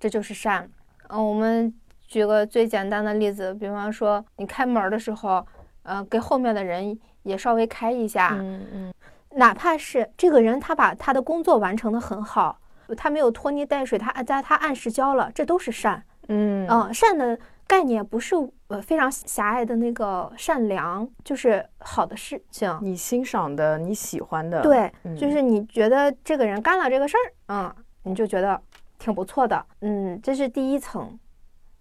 [0.00, 0.68] 这就是善。
[1.08, 1.72] 嗯，我们
[2.08, 5.46] 举个最简单的例子，比方说你开门的时候，
[5.84, 6.98] 呃，给后面的人。
[7.22, 8.94] 也稍微开一下，嗯嗯，
[9.30, 12.58] 哪怕是这个人他把他的工作完成的很好，
[12.96, 16.66] 他没有拖泥带水，他按在他按时交了，这都是善，嗯。
[16.68, 18.34] 嗯，善的概念不是
[18.68, 28.60] 呃非常狭隘的那个善良，就是好的事情，你欣赏的，你喜欢的，对，就是你觉得这个人干了这个事儿，嗯，你就觉得
[28.98, 31.18] 挺不错的，嗯，这是第一层，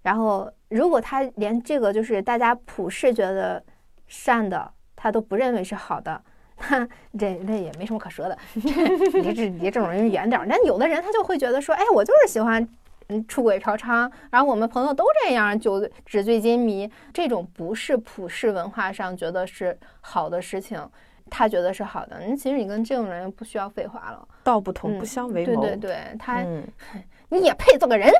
[0.03, 3.61] 然后如果他连这个就是大家普世觉得
[4.07, 4.71] 善的。
[5.01, 6.21] 他都不认为是好的，
[6.69, 6.87] 那
[7.17, 8.37] 这那也没什么可说的。
[8.53, 10.45] 离这离这种人远点儿。
[10.45, 12.65] 那有的人他就会觉得说，哎，我就是喜欢
[13.07, 20.79] 嗯出轨嫖娼，然后我们朋友都这样，就纸醉金迷，这种不是普世文化上觉得是好的事情，
[21.31, 22.19] 他觉得是好的。
[22.19, 25.63] 那其实你跟这种人不需要废话了，道不同不相为谋。
[25.63, 26.45] 对对对，他
[27.29, 28.13] 你也配做个人？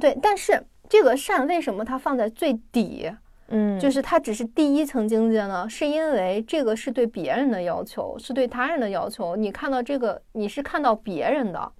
[0.00, 3.08] 对，但是这个善为什么他放在最底？
[3.54, 9.36] 嗯，就是它只是第一层境界呢，是因为这个是对别人的要求，是对他人的要求。
[9.36, 11.72] 你看到这个，你是看到别人的，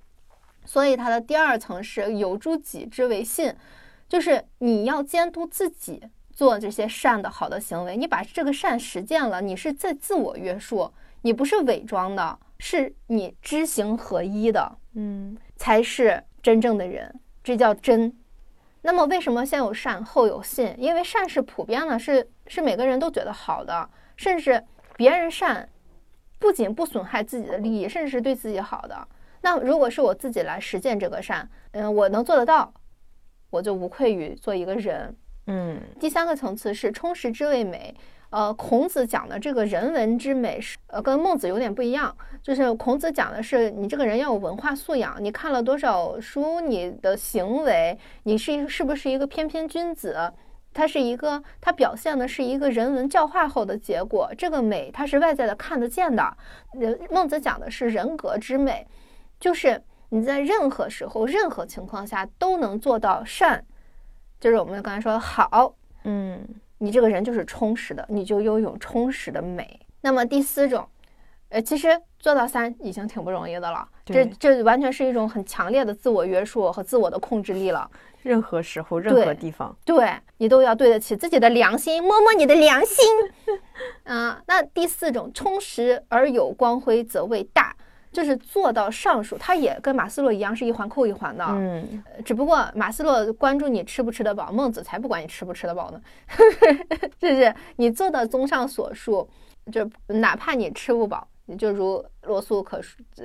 [0.67, 3.55] 所以它的第二层是有助己之为信，
[4.07, 7.97] 就是你要监督自己做这些善的好的行为。
[7.97, 18.15] 你把这个善实践了，你是在自我约束，你不是伪装的，是你知行合一的，嗯，才是真正的人，这叫真。
[18.83, 20.75] 那么为什么先有善后有信？
[20.77, 24.63] 因为善是普遍的，是是每个人都觉得好的，甚至
[24.97, 25.69] 别人善，
[26.39, 29.09] 不仅不损害自己的利益，甚至是对自己好的。
[29.41, 32.73] 那如果是我自己来实践这个善，嗯，我能做得到，
[33.51, 35.17] 我就无愧于做一个人。
[35.47, 37.95] 嗯，第三个层次是充实之谓美。
[38.33, 42.17] 呃，孔子讲的这个人文之美是，呃，跟孟子有点不一样。
[42.43, 50.33] 就是孔子讲的是，你这个人要有文化素养，你看了多少书，你的行为，你是是不是一个翩翩君子？
[50.73, 54.33] 它是一个，它表现的是一个人文教化后的结果。
[54.39, 56.35] 这个美，它是外在的看得见的。
[56.73, 58.87] 人，孟子讲的是人格之美，
[59.39, 63.63] 就是你在任何时候、任何情况下都能做到善，
[64.41, 66.43] 就是我们刚才说的好，嗯。
[66.83, 69.79] 你这个人就是充实的，你就拥有充实的美。
[70.01, 70.85] 那么第四种，
[71.51, 73.89] 呃，其实做到三已经挺不容易的了。
[74.05, 77.89] 这这完全是一种很强烈的自我约束和自我的控制力了。
[78.23, 83.07] 任何时候、任何地方，对你都要对得起自己的良心，摸摸你的良心。
[84.03, 87.77] 嗯，那第四种，充实而有光辉则为大。
[88.13, 91.45] 就是做到上述，它也跟马斯洛一样是一环扣一环的。
[91.49, 96.01] 嗯，只不过马斯洛关注你吃不吃得饱，孟子才不管你吃不吃得饱呢。
[97.19, 99.27] 就是你做到综上所述，
[99.73, 102.81] 就哪怕你吃不饱，你就如罗素可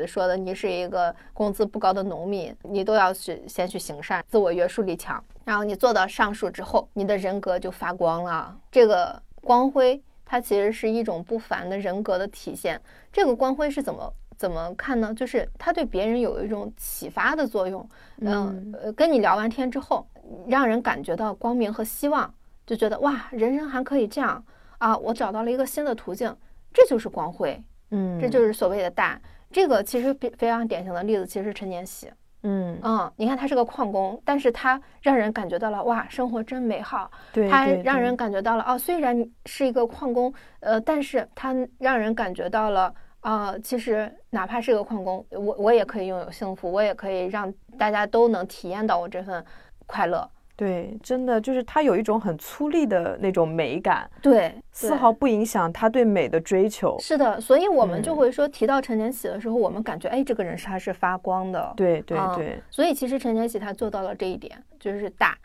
[0.06, 5.22] 说的，你是一个工资不高的农民，你都要去先去行善，自我约束力强。
[5.44, 8.58] 然后你做到上述之后，你的人格就发光了。
[8.72, 12.82] 这个光辉，它其实是一种不凡的人格的体现。
[13.12, 15.14] 这个光辉是怎么怎么看呢？
[15.14, 17.88] 就是他对别人有一种启发的作用。
[18.20, 20.08] 嗯，呃，跟你聊完天之后，
[20.48, 22.32] 让人感觉到光明和希望，
[22.66, 24.44] 就觉得哇，人生还可以这样
[24.78, 24.96] 啊！
[24.98, 26.34] 我找到了一个新的途径，
[26.72, 27.62] 这就是光辉。
[27.92, 29.20] 嗯，这就是所谓的大。
[29.52, 32.10] 这个其实非非常典型的例子，其实是陈年喜。
[32.44, 37.10] 嗯嗯，你看他是个矿工，但是他让人感觉到了哇，生活真美好。
[37.34, 42.94] 对，他让人感觉到了哦，虽然是一个矿工，呃，但是他让人感觉到了
[43.28, 49.44] 啊，其实哪怕是个矿工，我我也可以拥有幸福，我也可以让大家都能体验到我这份
[49.86, 50.26] 快乐。
[50.56, 56.98] 对，真的就是他有一种很粗粝的那种美感，对，丝毫不影响他对美的追求。
[57.02, 61.74] 是的，所以我们就会说，提到陈年喜的时候，我们感觉，哎，这个人是他是发光的。
[61.76, 62.58] 对对对。
[62.72, 65.38] 所以其实陈年喜他做到了这一点，就是大。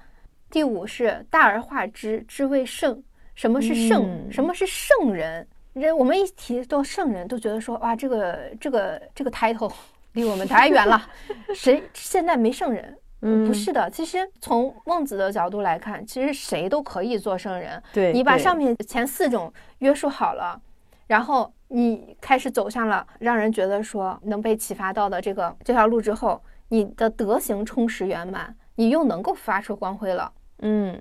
[0.49, 3.03] 第五是大而化之，之谓圣。
[3.35, 4.31] 什么是圣？
[4.31, 5.45] 什么是圣人？
[5.75, 9.73] 人我们一提到圣人，都觉得说，哇，这个这个这个 title
[10.13, 11.09] 离我们太远了。
[11.55, 12.99] 谁现在没圣人？
[13.25, 17.81] 嗯，不是的，其实从孟子的角度来看，其实谁都可以做圣人。
[17.93, 20.61] 对，你把上面前四种约束好了，
[21.07, 30.33] 然后你开始走向了让人觉得说能被启发到的这个这条路之后，你的德行充实圆满，你又能够发出光辉了。
[30.59, 31.01] 嗯，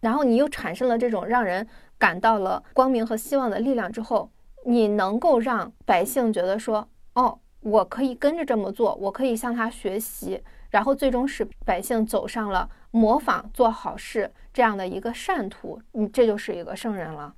[0.00, 1.64] 然后你又产生了这种让人
[2.02, 4.28] 感到了光明和希望的力量之后，
[4.66, 10.42] 你能够让百姓觉得说，哦，我可以跟着这么做，我可以向他学习。
[10.70, 17.32] 然后最终使百姓走上了模仿做好事这样的一个善途，你，这就是一个圣人了。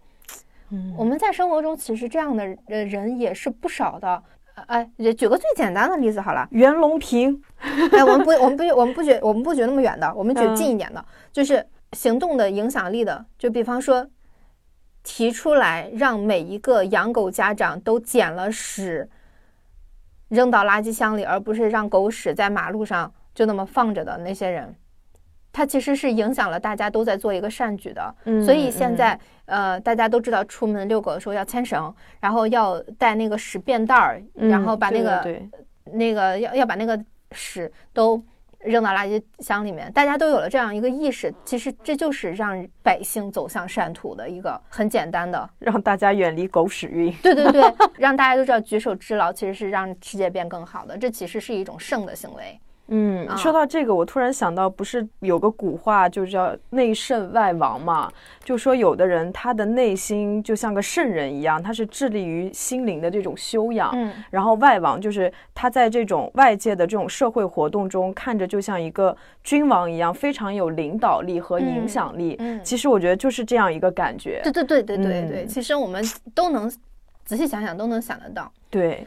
[0.70, 4.22] 嗯，我们在生活中其实这样的人也是不少的。
[4.66, 7.38] 哎，举个最简单的例子好了，袁隆平。
[7.92, 13.26] 哎，我们不，我们不，我们不举，我们不举那么远的，我们举近一点的，就是行动的影响力的。
[13.36, 14.06] 就比方说，
[15.04, 19.08] 提出来让每一个养狗家长都捡了屎
[20.30, 23.14] 扔到垃圾箱里，而不是让狗屎在马路上。
[23.34, 24.72] 就那么放着的那些人，
[25.52, 28.14] 他其实是影响了大家都在做一个善举的。
[28.44, 35.36] 所以现在呃，大家都知道出门遛狗的时候要牵绳，然后要带那个屎便袋儿，然后把那个
[35.86, 38.24] 那个要要把那个屎都
[38.64, 39.92] 扔到垃圾箱里面。
[39.92, 47.12] 大家都有了这样一个意识，其实这就是让百姓走向善途的一个很简单的， 让大家远离狗屎运。
[47.22, 47.62] 对对对，
[47.96, 52.58] 让大家都知道举手之劳其实是让世界变更好的，这其实是一种圣的行为。
[52.88, 58.12] 嗯，说到这个，我突然想到，不是有个古话就叫内圣外王嘛？
[58.44, 63.90] 就说有的人他的内心就像个圣人一样，他是致力于心灵的这种修养。
[63.94, 72.36] 嗯，然后外王就是他在这种外界的这种社会活动中，看着就像一个君王一样，非常有领导力和影响力。
[72.38, 74.42] 嗯，其实我觉得就是这样一个感觉。
[74.44, 76.70] 对对对对对对，其实我们都能
[77.24, 78.52] 仔细想想，都能想得到。
[78.68, 79.06] 对。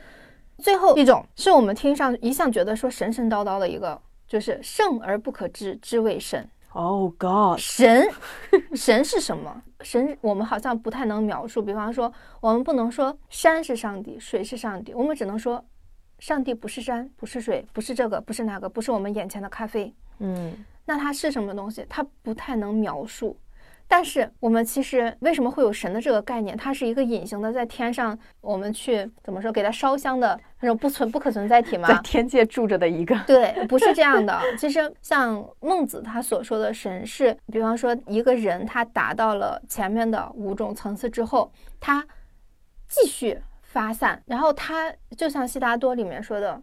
[0.58, 6.50] 最后一种是我们听上一向觉得说神神叨叨的一个，就是圣而不可知，知为神。
[6.74, 8.08] Oh God，神，
[8.74, 9.64] 神是什么？
[9.82, 11.62] 神我们好像不太能描述。
[11.62, 15.64] 比方说，我们不能说山是上帝，水是上帝，我们只能说，
[16.20, 19.92] 上帝不是山，不是水，不是这个，不是那个，不是我们眼前的咖啡。
[20.20, 21.86] 嗯，那它是什么东西？
[21.90, 23.36] 它不太能描述。
[23.90, 26.58] 但是我们其实为什么会有神的这个概念？
[26.58, 31.88] 它是一个隐形的，在天上，我们去怎么说，给它烧香的那种不存不可存在体吗？
[31.88, 33.18] 在天界住着的一个？
[33.26, 34.38] 对，不是这样的。
[34.58, 42.06] 其实像孟子他所说的神，是比方说一个人他达到了前面的五种层次之后，他
[42.90, 46.62] 继续发散，然后他就像悉达多里面说的，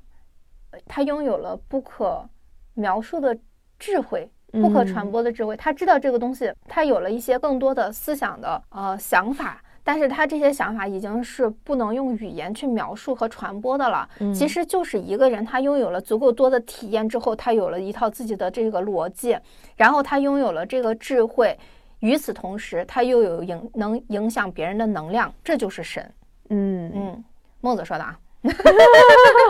[0.87, 2.29] 他拥有了不可
[2.75, 3.39] 描述的
[3.79, 4.31] 智慧。
[4.62, 14.09] 不可传播的智慧，他知道这个东西，他有了一些更多的思想的呃想法，但是他这些想法已经是不能用语言去描述和传播的了。
[14.35, 19.37] 其实就是一个人，他拥有了足够多的体验之后，他有了一套自己的这个逻辑，
[19.76, 21.59] 然后他拥有了这个智慧，
[22.01, 26.09] 与此同时，他又有影能影响别人的能量，这就是神。
[26.51, 27.24] 嗯嗯，
[27.61, 28.18] 孟子说的啊，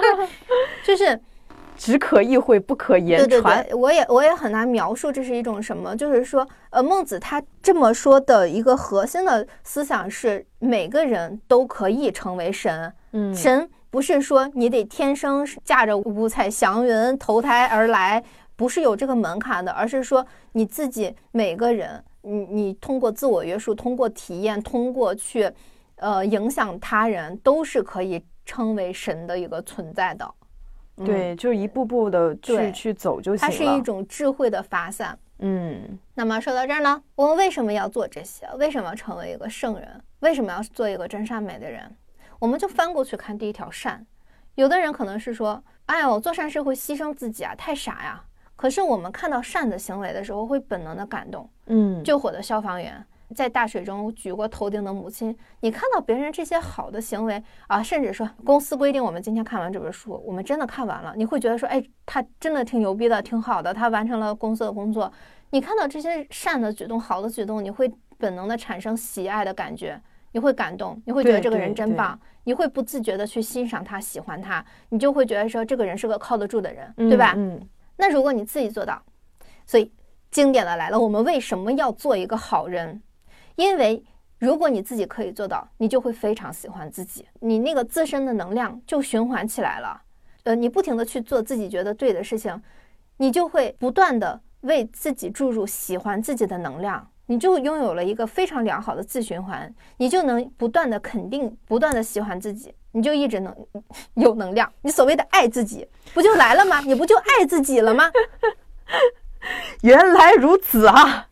[0.85, 1.21] 就是。
[1.77, 3.29] 只可意会，不可言传。
[3.29, 5.97] 对对对，我也我也很难描述这是一种什么。
[5.97, 12.93] 就是说，呃，孟子他这么说的一个核心的思想是，每个人都可以成为神。
[13.13, 18.23] 嗯，神不是说你得天生驾着五彩祥云投胎而来，
[18.57, 25.51] 不是有这个门槛的，而是说你自己每个人，你你通过自我约束，通过体验，通过去，
[25.97, 30.29] 呃，影响他人，都是可以称为神的一个存在的。
[30.97, 33.51] 对，就一步步的去去走就行了。
[33.51, 35.19] 它是一种智慧的发散。
[35.39, 38.49] 嗯，那么说到这儿呢，我们为什么要做这些？
[38.59, 40.01] 为什么要成为一个圣人？
[40.21, 41.91] 为什么要做一个真善美的人？
[42.39, 44.07] 我们就翻过去看第一条善。
[44.55, 48.25] 有的人可能是说，哎呦，做善事会牺牲自己啊，太傻呀。
[48.55, 51.51] 可是我们看到善的行为的时候，会本能的感动。
[51.67, 53.05] 嗯，救火的消防员。
[53.35, 65.13] 在大水中举过头顶的母亲，你看到别人这些好的行为啊，甚至说公司规定，我们今天看完这本书，我们真的看完了，你会觉得说，哎，他真的挺牛逼的，挺好的，他完成了公司的工作。
[65.51, 70.01] 你看到这些善的举动、好的举动，你会本能的产生喜爱的感觉，
[70.33, 77.35] 你会感动，你会觉得这个人真棒，你会不自觉的去欣赏他、喜欢他，你就会觉得说这个人是个靠得住的人，对吧？
[77.37, 77.61] 嗯。
[77.97, 79.01] 那如果你自己做到，
[79.65, 79.93] 所以
[80.31, 83.01] 经典的来了，我们为什么要做一个好人？
[83.57, 84.03] 因为
[84.39, 90.03] 如果你自己可以做到，你就会非常喜欢自己，你那个自身的能量就循环起来了。
[90.43, 92.61] 呃，你不停的去做自己觉得对的事情，
[93.17, 103.55] 你就会不断的为自己注入喜欢自己的能量，你就拥有了一个非常良好的自循环，你就能不断的肯定，不断的喜欢自己，你就一直能
[104.15, 104.71] 有能量。
[104.83, 106.81] 你所谓的爱自己，不就来了吗？
[106.81, 108.11] 你不就爱自己了吗？
[109.81, 111.29] 原来如此啊！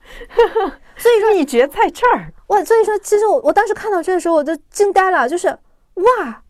[0.97, 2.62] 所以说秘诀在这儿哇！
[2.64, 6.43] 所以说，其实我我当时看到这个时候，我就惊呆了，就是哇，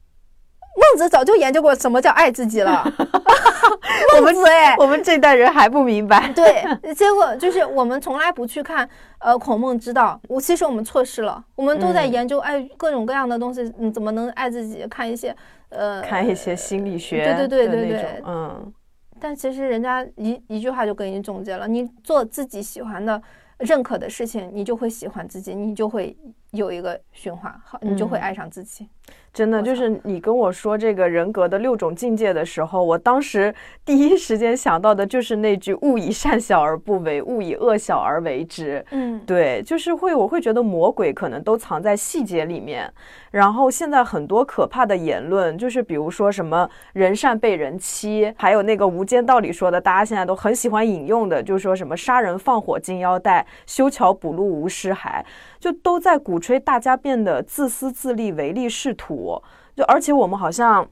[0.74, 2.84] 孟子早就研究过什么叫爱自己了。
[4.20, 6.30] 孟子哎，我们这代人还不明白。
[6.34, 6.64] 对，
[6.94, 8.88] 结果就是我们从来不去看
[9.18, 14.84] 呃孔孟之道，我其实我们错失了，我们都在研究爱各种各样的东西，嗯，怎么能爱自己？
[14.90, 15.34] 看一些
[15.68, 18.72] 呃，看一些心理学，对对对对对，嗯。
[19.20, 23.22] 但其实人家一一句话就给你总结了，你做自己喜欢的。
[23.62, 26.16] 认可的事情，你就会喜欢自己，你就会
[26.52, 28.88] 有一个循环，好，你就会爱上自己。
[29.32, 33.52] 真的就是你跟我说这个人格的六种境界的时候，我当时
[33.86, 38.84] 第一时间想到的就是那句“勿以善小而不为，勿以恶小而为之”。
[38.92, 42.92] 嗯，对，就是会，我会觉得魔鬼可能都藏在细节里面。
[43.30, 55.24] 然后现在很多可怕的言论，就是比如说什么人善被人欺，还有那个《无间道》里说的，大家现在都很喜欢引用的，就是说什么杀人放火金腰带，修桥补路无尸骸。
[55.62, 59.40] 就都在鼓吹大家变得自私自利、唯利是图，
[59.76, 60.84] 就而且我们好像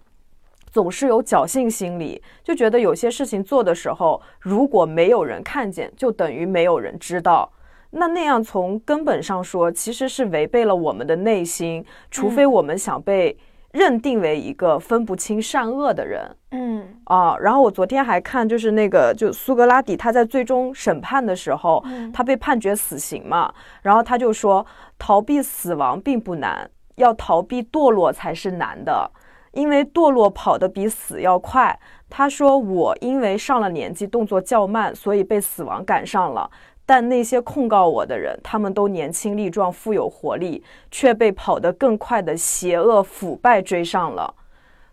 [0.71, 7.51] 总是有侥幸心理，就觉得有些事情做的时候，如果没有人看见，就等于没有人知道。
[7.91, 13.37] 那那样从根本上说，其实是违背了我们的内心，除非我们想被。
[13.73, 23.53] 认定为一个分不清善恶的人，嗯啊，然后我昨天还看，就是那个就苏格拉底他在最终审判的时候，他被判决死刑嘛，
[23.83, 24.67] 然后他就说，
[24.99, 29.09] 逃避死亡并不难，要逃避堕落才是难的，
[29.53, 31.79] 因为堕落跑得比死要快。
[32.09, 36.51] 他说我因为上了年纪，动作较慢，所以被死亡赶上了。
[36.91, 40.61] 但那些控告我的人，他们都年轻力壮、富有活力，
[40.91, 44.35] 却被跑得更快的邪恶腐败追上了。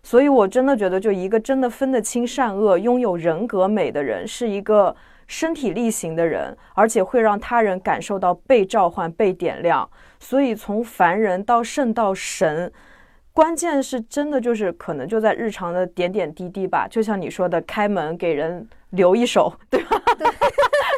[0.04, 4.94] 所以，我真的觉得，就一个真的分得清善恶、拥有人格美的人，是一个
[5.26, 9.90] 身体力行的人，而且会让他人感受到被召唤、被点亮。
[10.20, 12.72] 所以，从凡人到圣到神，
[13.32, 16.86] 关键是真的就是可能就在日常的点点滴滴吧。
[16.88, 20.00] 就像你说的，开门给人留一手，对吧？
[20.16, 20.28] 对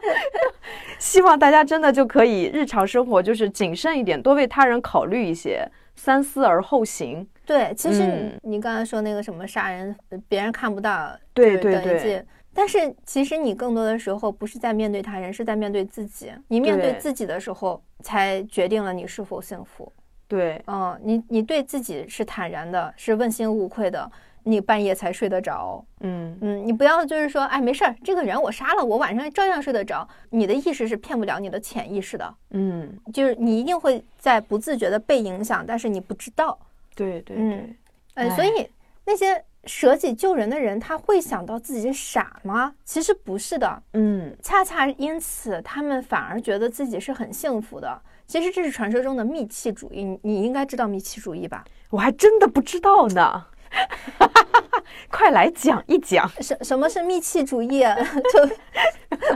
[0.98, 7.26] 希望大家真的就可以日常生活就是谨慎一点，多为他人考虑一些，三思而后行。
[7.44, 9.96] 对，其实你刚才说那个什么杀人，
[10.28, 12.24] 别人看不到，对对对。
[12.52, 16.32] 但是其实你更多的时候不是在面对他人，是在面对自己。
[16.48, 19.90] 你面对自己的时候，才决定了你是否幸福。
[20.26, 24.10] 对，嗯，你你对自己是坦然的，是问心无愧的。
[24.44, 30.06] 你半夜才睡得着，嗯嗯，你不要就是说，哎，没事儿，这个人我杀了，我晚上照样睡得着。
[30.30, 36.58] 你的意识是骗不了你的潜意识的，嗯，就是你一定会在不自觉的被影响，但是你不知道。
[36.94, 37.76] 对对对，
[38.14, 38.68] 呃，所以
[39.04, 42.74] 那些舍己救人的人，他会想到自己傻吗？
[42.84, 48.00] 其实不是的，嗯，恰恰因此他们反而觉得自己是很幸福的。
[48.26, 51.64] 其实这是传说中的密契主义，你应该知道密契主义吧？
[51.90, 53.44] 我还真的不知道呢。
[55.10, 56.28] 快来讲一讲。
[56.40, 57.80] 什什么是密契主义？
[58.32, 58.40] 就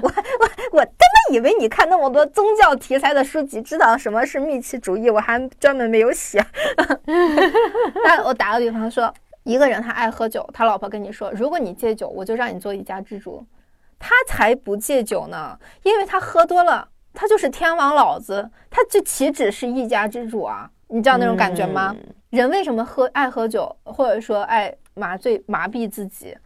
[0.02, 6.44] 我我我他妈以为你看那么多宗教题材的书籍，知道什么是密契主义，我还专门没有写。
[8.04, 9.12] 那我打个比方说，
[9.44, 13.44] 一个人他爱喝酒，他老婆跟你说，如果你戒酒，我就让你做一家之主。
[13.98, 20.70] 他才不戒酒呢，因为他喝多了，他就是天王老子，他就岂止是一家之主啊？
[20.88, 21.96] 你知道那种感觉吗？
[22.34, 26.36] 人为什么喝爱喝酒，或者说爱麻醉麻痹自己？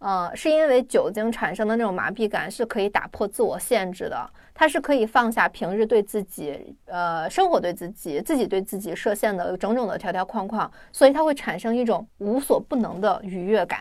[0.00, 13.80] 嗯，是因为酒精产生的那种麻痹感是可以打破自我限制的，它是可以放下平日对自己、呃生活对自己、自己对自己设限的种种的条条框框，所以它会产生一种无所不能的愉悦感。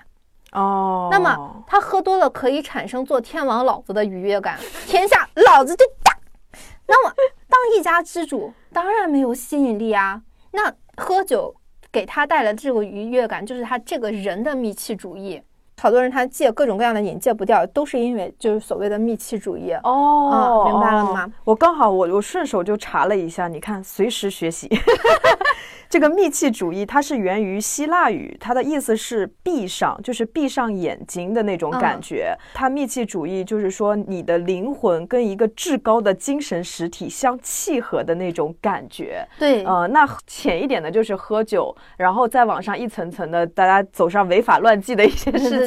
[0.51, 6.15] 哦，那么他喝多了可以产生做天王老子的愉悦感，天下老子就大。
[6.87, 7.13] 那么
[7.47, 10.21] 当一家之主当然没有吸引力啊。
[10.51, 11.55] 那喝酒
[11.91, 15.41] 给他带来的这个愉悦感，就是他这个人的密契主义。
[15.79, 19.71] 好多人他戒各种各样的瘾戒不掉，都是因为就是所谓的密契主义。
[19.83, 21.31] 哦，明白了吗？
[21.43, 24.67] 我刚好我我顺手就查了一下，你看随时学习。
[25.89, 32.35] 这个密契主义，它是源于希腊语，它的意思是闭上，就是闭上眼睛的那种感觉。
[32.53, 39.25] 它密契主义就是说，你的灵魂跟一个至高的精神实体相契合的那种感觉。
[39.39, 45.66] 对，呃，那浅一点的就是喝酒，然后再往上一层层的，大家走上违法乱纪的一些事情，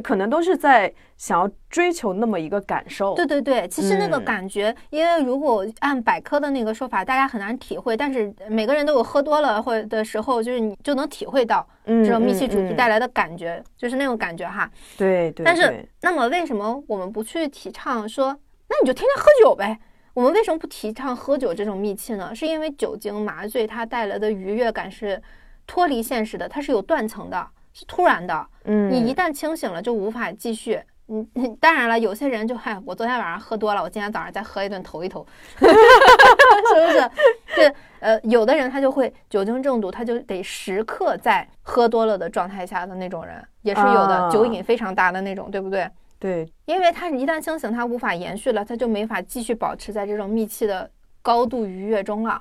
[0.00, 0.92] 可能都是在。
[1.18, 14.68] 想要追求那么一个感受，对对对，其实那个感觉，因为如果按百科的那个说法，大家很难体会，但是每个人都有喝多了或的时候，就是你就能体会到这种密契主题带来的感觉，就是那种感觉哈。
[14.98, 15.46] 对对。
[15.46, 18.36] 但是，那么为什么我们不去提倡说，
[18.68, 19.78] 那你就天天喝酒呗？
[20.14, 22.34] 我们为什么不提倡喝酒这种密契呢？
[22.34, 25.22] 是因为酒精麻醉它带来的愉悦感是
[25.68, 28.46] 脱离现实的，它是有断层的，是突然的。
[28.64, 28.90] 嗯。
[28.90, 30.80] 你一旦清醒了，就无法继续。
[31.08, 31.26] 嗯，
[31.60, 35.26] 当然了，有些人就嗨，我昨天晚上喝多了，我今天早上再喝一顿头一头，
[35.58, 37.10] 是不是？
[37.54, 45.86] 这，呃，有的人他就会酒精中毒，他就得时刻在喝多了的状态下的那种人，也是有的，酒瘾非常大的那种，对不对？
[46.18, 50.88] 对，因为他一旦清醒，他无法延续了，他就没法继续保持在这种密切的
[51.20, 52.40] 高度愉悦中了。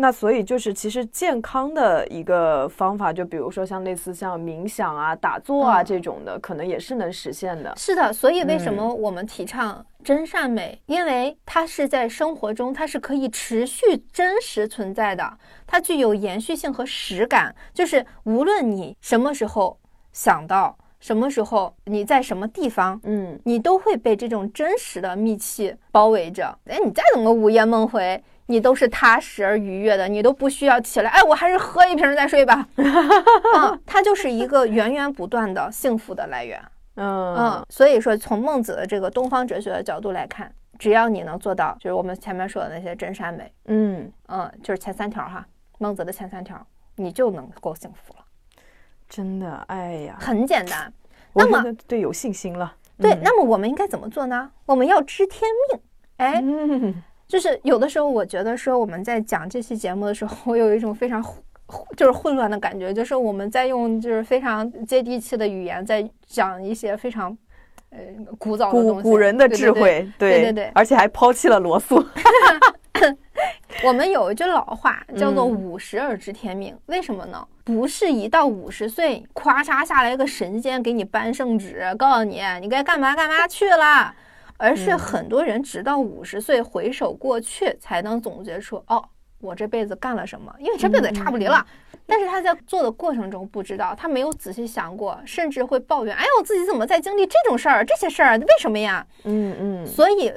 [0.00, 7.74] 那所以就是，其实健康的一个方法，就比如说像类似像冥想啊、打坐啊这种的，可能也是能实现的。
[7.76, 10.80] 是的，所以为什么我们提倡真善美？
[10.86, 17.54] 因为它是在生活中，它是可以持续真实存在的，它具有延续性和实感。
[17.74, 19.76] 就是无论你什么时候
[20.12, 26.56] 想到，什么时候你在什么地方，嗯，你都会被这种真实的密气包围着。
[26.66, 28.22] 哎，你再怎么午夜梦回。
[28.50, 32.66] 你都是踏实而愉悦的，你都不需要起来，哎，我还是喝一瓶再睡吧。
[32.76, 36.58] 嗯，它就是一个源源不断的幸福的来源。
[36.96, 45.46] 嗯嗯，所以说从孟子的这个东方哲学的角度来看，只要你能做到，就是我们前面说的那些真善美，嗯嗯，就是前三条哈，
[45.78, 48.24] 孟子的前三条，你就能够幸福了。
[49.08, 50.90] 真的，哎呀，很简单。
[51.34, 52.74] 那么对有信心了。
[52.96, 54.50] 对，那么我们应该怎么做呢？
[54.64, 55.80] 我们要知天命。
[56.16, 56.42] 哎。
[57.28, 61.22] 就是有的时候，我觉得说我们在讲这期节目的时候，我有一种非常
[61.94, 67.36] 就是混乱的感觉，就是我们在用就是非常接地气的语言在讲一些非常
[67.90, 67.98] 呃
[68.38, 72.02] 古早的古古人的智慧，对对对，而且还抛弃了罗素。
[73.84, 77.46] 我们有一句老话叫做“五十而知天命”，为什么呢？
[77.62, 84.12] 不是一到五十岁，咵嚓下来一个神仙给你颁圣旨，告诉你你该干嘛干嘛去了。
[84.58, 89.02] 而是很多人直到五十岁回首过去，才能总结出哦，
[89.40, 90.54] 我这辈子干了什么？
[90.58, 91.64] 因为这辈子也差不离了。
[92.10, 97.84] 但是他在做的过程中不知道，他没有仔细想过，甚至会抱怨：“哎呀，我自己怎么在经历这种事儿？
[97.84, 99.86] 这些事儿为什么呀？”嗯嗯。
[99.86, 100.32] 所以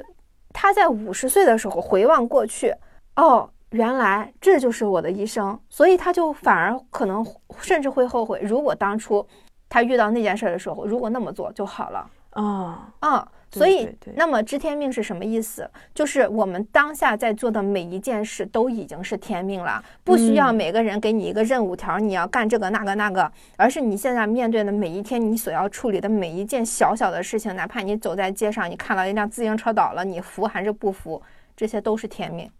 [0.52, 2.74] 他在五十岁的时候回望过去，
[3.16, 5.58] 哦，原来这就是我的一生。
[5.70, 7.26] 所以他就反而可能
[7.60, 9.26] 甚至会后悔，如果当初
[9.70, 12.10] 他遇到那件事的时候，如果那么做就好了。
[12.32, 13.31] 啊啊。
[13.52, 15.68] 所以，那么知天命是什么意思？
[15.94, 31.20] 就是我们当下在做的每一件事都已经是天命了，不需要每个人给你一个任务条，你要干这个那个那个，而是你现在面对的每一天，你所要处理的每一件小小的事情，哪怕你走在街上，你看到一辆自行车倒了，你扶还是不扶，
[31.54, 32.50] 这些都是天命。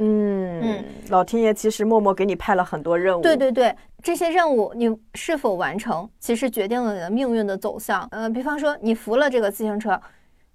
[0.00, 3.22] 嗯嗯，老天爷其实默默给你派了很多任务。
[3.22, 3.72] 对对对，
[4.02, 8.08] 这些任务你是否完成，其实决定了你的命运的走向。
[8.10, 10.00] 呃，比方说你扶了这个自行车。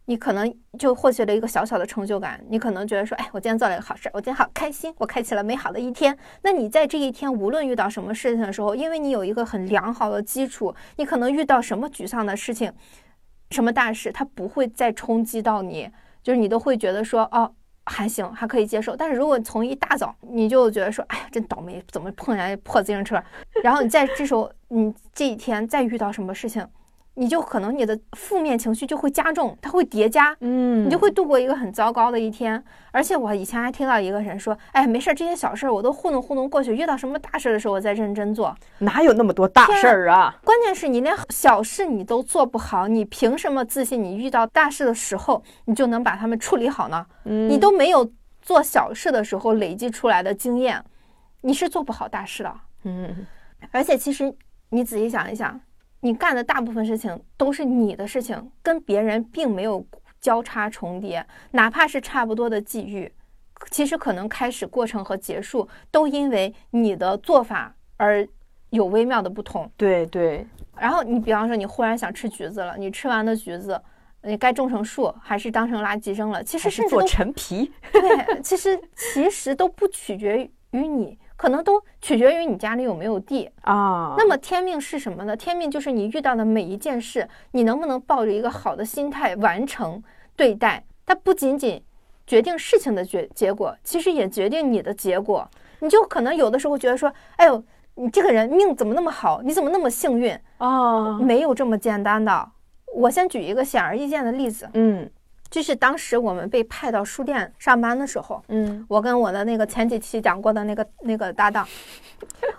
[0.07, 6.15] 你可能就获取了一个小小的成就感，你可能觉得说，哎，我今天做了一个好事，我今天好开心，我开启了美好的一天。
[6.43, 12.71] 那你在这一天无论遇到什么事情的时候，因为你有一个很良好的基础，你可能遇到什么沮丧的事情，
[13.49, 15.89] 什么大事，它不会再冲击到你，
[16.21, 17.51] 就是你都会觉得说，哦，
[17.85, 18.95] 还行，还可以接受。
[18.95, 23.19] 但是如果从一大早你就觉得说，哎呀，真倒霉，怎么碰见破自行车，
[23.63, 26.63] 然后你在这时候，你这一天再遇到什么事情。
[27.17, 32.61] 你就可能你的负面情绪就会加重，它会叠加，嗯，你就会度过一个很糟糕的一天。
[32.91, 38.53] 而且我以前还听到一个人说，哎，没事，这些小事儿我都糊弄糊弄过去，遇到什么大事的时候我再认真做。
[38.79, 40.35] 哪有那么多大事儿啊？
[40.43, 47.05] 关键是你连小事你都做不好，你凭什么自信你遇到大事的时候你就能把它们处理好呢？
[47.23, 48.11] 嗯，你都没有
[48.41, 50.83] 做小事的时候累积出来的经验，
[51.41, 52.53] 你是做不好大事的。
[52.83, 53.25] 嗯，
[53.71, 54.35] 而且其实
[54.69, 55.57] 你仔细想一想。
[56.05, 59.83] 你干的大部分事情都是你的事情，跟别人并没有
[60.21, 63.11] 交叉重叠，哪怕是差不多的际遇，
[63.71, 68.27] 其实可能开始、过程和结束都因为你的做法而
[68.69, 69.67] 有微妙的不同。
[69.75, 70.45] 对对。
[70.77, 73.81] 然后你比方说，你忽然想吃橘子了，你吃完的橘子，
[74.21, 76.43] 你该种成树还是当成垃圾扔了？
[76.43, 77.71] 其实甚至做陈皮。
[77.91, 81.17] 对，其实其实都不取决于你。
[81.37, 84.15] 可能都取决于你家里有没有地啊。
[84.17, 85.35] 那么天命是什么呢？
[85.35, 90.01] 天命就是你遇到的每一件事，你能不能抱着一个好的心态完成
[90.35, 90.83] 对待？
[91.05, 91.81] 它不仅仅
[92.25, 95.47] 决定事情的结结果，其实也决定你的结果。
[95.79, 97.63] 你就可能有的时候觉得说，哎呦，
[97.95, 99.41] 你这个人命怎么那么好？
[99.43, 101.19] 你怎么那么幸运啊？
[101.19, 102.49] 没有这么简单的。
[102.95, 105.09] 我先举一个显而易见的例子，嗯。
[105.55, 111.65] 就是当时我们被派到书店上班的时候，嗯，我跟我的那个前几期讲过的那个那个搭档，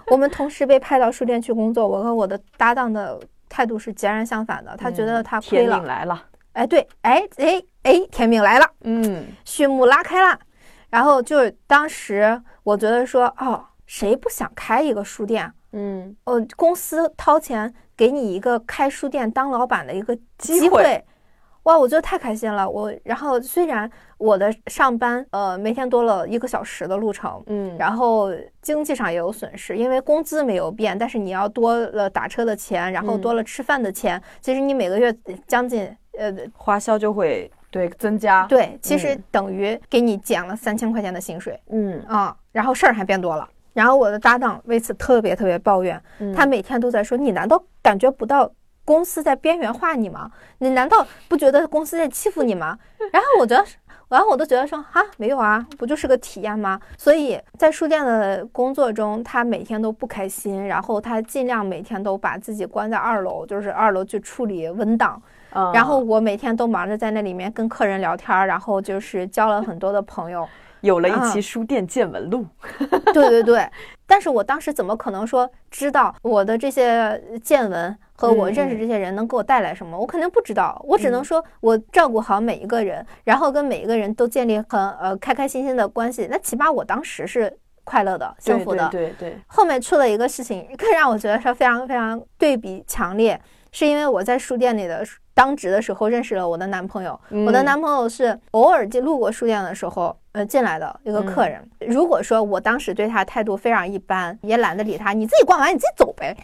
[0.06, 1.86] 我们同时被派到书店去工作。
[1.86, 3.20] 我和我的搭档的
[3.50, 5.74] 态度是截然相反的，他觉得他亏了。
[5.74, 6.24] 天命来了，
[6.54, 10.40] 哎，对，哎哎哎，天命来了，嗯，序幕拉开了。
[10.88, 15.52] 然后就是当时我觉得说，哦，谁不想开一个书店？
[15.72, 21.04] 嗯，哦，公司掏钱给你一个开书店当老板的一个机会。
[21.66, 22.68] 哇，我觉得太开心了！
[22.68, 28.30] 我然后虽然我的上班呃每天多了一个小时的路程，嗯，然后
[28.62, 35.12] 经济上也有损失，因为工资没有变，但是你要多了打车的钱，然后多了吃饭的钱，其实你每个月
[35.48, 35.84] 将近
[36.16, 46.00] 呃花销就会对增加，对，其实等于给你减了三千块钱的薪水，嗯啊，然后事儿还变多了，然后我的搭档为此特别特别抱怨，
[46.32, 48.48] 他每天都在说，你难道感觉不到？
[48.86, 50.30] 公司在边缘化你吗？
[50.58, 52.78] 你难道不觉得公司在欺负你吗？
[53.12, 53.62] 然后我觉得，
[54.08, 56.80] 然后我都觉得说啊，没有啊，不就是个体验吗？
[56.96, 65.20] 所以在书店的工作中，他每天都不开心，然后他尽量每天都把自己关在二楼，就是二楼去处理文档。
[65.72, 70.46] 然后我每天都忙着在那里面跟客人聊天，然后就是交了很多的朋友。
[70.86, 72.46] 有了一期书店见闻录，
[73.12, 73.68] 对对对，
[74.06, 79.98] 但是我当时怎么可能说知道我的这些见闻和我认识这些人能给我带来什么？
[79.98, 86.26] 我肯定不知道，我只能说我照顾好每一个人，然后跟每一个人都建立很呃开开心心的关系。
[86.30, 88.88] 那起码我当时是快乐的、幸福的。
[88.88, 89.36] 对对。
[89.46, 93.38] 后面出了一个事情，更让我觉得是非常非常对比强烈，
[93.72, 95.04] 是因为我在书店里的。
[95.36, 101.62] 当值的时候认识了我的男朋友，我的男朋友是偶尔进路过书店的时候，呃进来的一个客人。
[101.80, 106.34] 如果说我当时对他态度非常一般，也懒得理他，你自己逛完你自己走呗，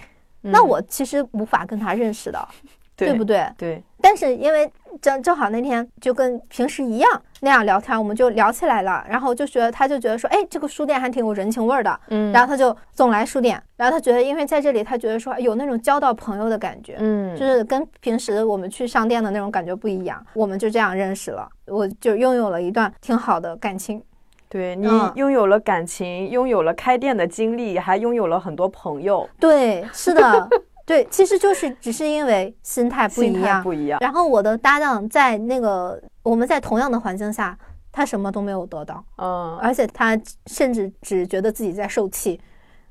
[0.43, 2.47] 那我其实无法跟他认识的。
[2.95, 3.51] 对不对？
[3.57, 3.83] 对。
[4.01, 4.71] 但是因为
[5.01, 9.05] 正正好那天就跟平时一样那样聊天，我们就聊起来了。
[9.09, 12.01] 然后就觉得他就觉得说，哎，这个书店还挺有人情味儿的。
[12.09, 12.33] 嗯。
[12.33, 13.63] 然后他就总来书店。
[13.77, 16.97] 然后他觉得，因为在这里，他觉得说有那种交到朋友的感觉。
[16.99, 17.37] 嗯。
[17.37, 20.25] 就是跟平时我们去商店的那种感觉不一样。
[20.35, 24.03] 我们就这样认识了，我就拥有了一段挺好的感情。
[24.49, 29.27] 对你拥有了感情，拥有了开店的经历，还拥有了很多朋友。
[29.41, 30.47] 对，是的。
[30.93, 33.99] 对，其实就是只是因为心态不一样，不一样。
[34.03, 37.59] 然后我的搭档在那个我们在同样的环境下，
[37.91, 42.39] 他什么都没有得到，嗯，而且他甚至只觉得自己在受气，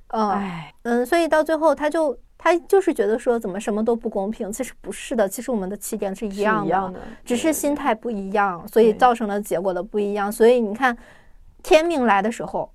[0.08, 0.42] 嗯，
[0.82, 10.32] 嗯，所以到最后他就他就是觉得说怎么什么都不公平，其实不是的，其实我们的起点是一样的，只是心态不一样，所以造成了结果的不一样。
[10.32, 10.98] 所以你看，
[11.62, 12.72] 天命来的时候。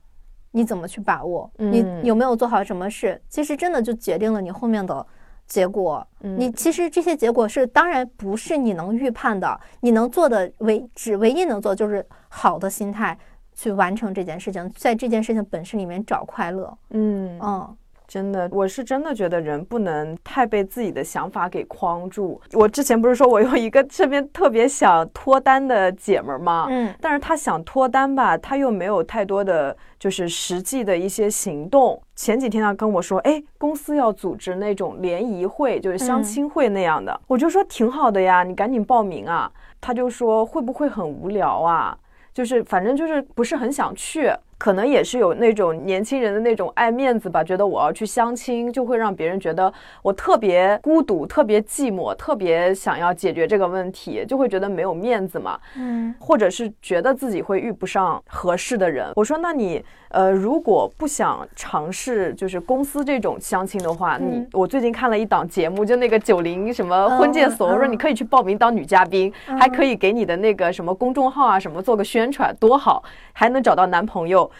[0.53, 1.51] 你怎么去把握？
[1.59, 3.21] 你有没有做好什么事？
[3.29, 5.07] 其实真的就决定了你后面的
[5.47, 6.07] 结果。
[6.21, 9.59] 你其实这些结果是当然不是你能预判的。
[9.81, 13.17] 你能做的唯只唯一能做就是好的心态
[13.55, 16.77] 去完成这件事情，在这件事情本身里面找快乐。
[16.91, 17.77] 嗯嗯，
[18.09, 22.41] 真的，我是真的觉得人不能太被自己的想法给框住。
[22.53, 26.67] 我之前不是说我有一个身边特别想脱单的姐们儿吗？
[26.71, 32.01] 嗯，但是她想脱单吧，她又没有太多的就是实际的一些行动。
[32.15, 37.21] 前几天她跟我说，哎，公司要组织那种联谊会，就是相亲会那样的。
[37.27, 39.51] 我就说挺好的呀，你赶紧报名啊。
[39.81, 41.97] 她就说会不会很无聊啊？
[42.33, 44.31] 就是反正就是不是很想去。
[44.59, 55.59] 可能也是有那种年轻人的那种爱面子吧，觉得我要去相亲，就会让别人觉得我特别孤独、特别寂寞、特别想要解决这个问题，就会觉得没有面子嘛。
[55.77, 59.13] 嗯，或者是觉得自己会遇不上合适的人。
[59.17, 73.03] 我说，那你呃，如果不想尝试就是公司这种相亲的话，你我最近看了一档节目，就那个九零什么婚介所，我说你可以去报名当女嘉宾，还可以给你的那个什么公众号啊什么做个宣传，多好，
[73.33, 74.51] 还能找到男朋友。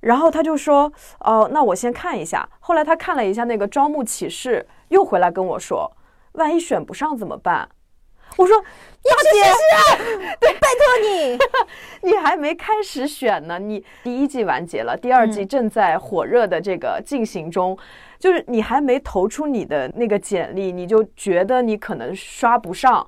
[0.00, 5.90] 然后他就说：“哦，那我先看一下。”后来他看了一下那个招募启事，又回来跟我说
[6.34, 7.68] ：“万一选不上怎么办？”
[8.38, 8.56] 我说
[9.02, 11.38] ：“你去试试，对，拜托你，
[12.08, 13.58] 你还没开始选呢。
[13.58, 17.76] 你第一季完结了，第二季正在火热的这个进行中，
[18.16, 23.04] 就是你还没投出你的那个简历，你就觉得你可能刷不上，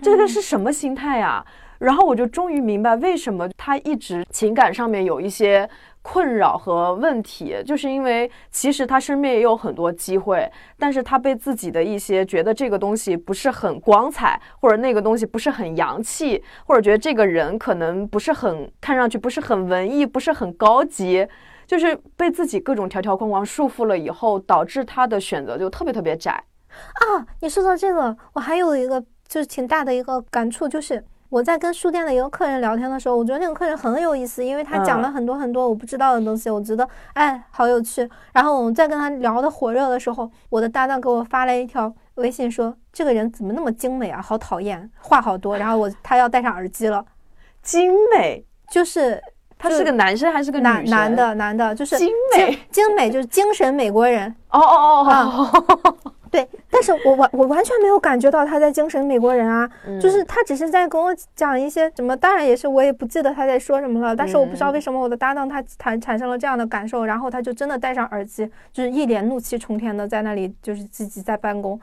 [0.00, 1.44] 这个是什么心态啊？”
[1.78, 5.68] 然后我就终于明白为什么他一直情感上面有一些。
[6.12, 21.24] 困扰和问题，就是因为其实他身边也有很多机会，但是他被自己的一些觉得这个东西不是很光彩，或者那个东西不是很洋气，或者觉得这个人可能不是很看上去不是很文艺，不是很高级，
[21.64, 26.32] 就是被自己各种条条框框束缚了以后，导致他的选择就特别特别窄。
[26.72, 31.04] 啊，你说到这个，我还有一个就是挺大的一个感触，就是。
[31.30, 38.06] 我在跟书店的一个客人聊天的时候，我觉得那个客人很有意思，因为他讲了很多很多我不知道的东西，我觉得哎好有趣。
[38.32, 47.04] 然后我们在跟他聊的火热的时候，我的搭档给我发了一条微信说：“这个人怎么那么精美啊，好讨厌，话好多。”然后我他要戴上耳机了，
[47.62, 49.22] 精美就是
[49.56, 54.34] 他是个男生还是个男男的男的，就是精美精美就是精神美国人。
[54.50, 55.96] 哦哦哦。
[56.30, 59.68] 对，但是我完我完全没有感觉到他在精神美国人啊，
[60.00, 71.80] 就是他只是在跟我讲一些什么，当然也是我也不记得他在说什么了，但是我不知道为什么我的搭档他产产生了这样的感受，然后他就真的戴上耳机，就是一脸怒气冲天的在那里就是自己在办公，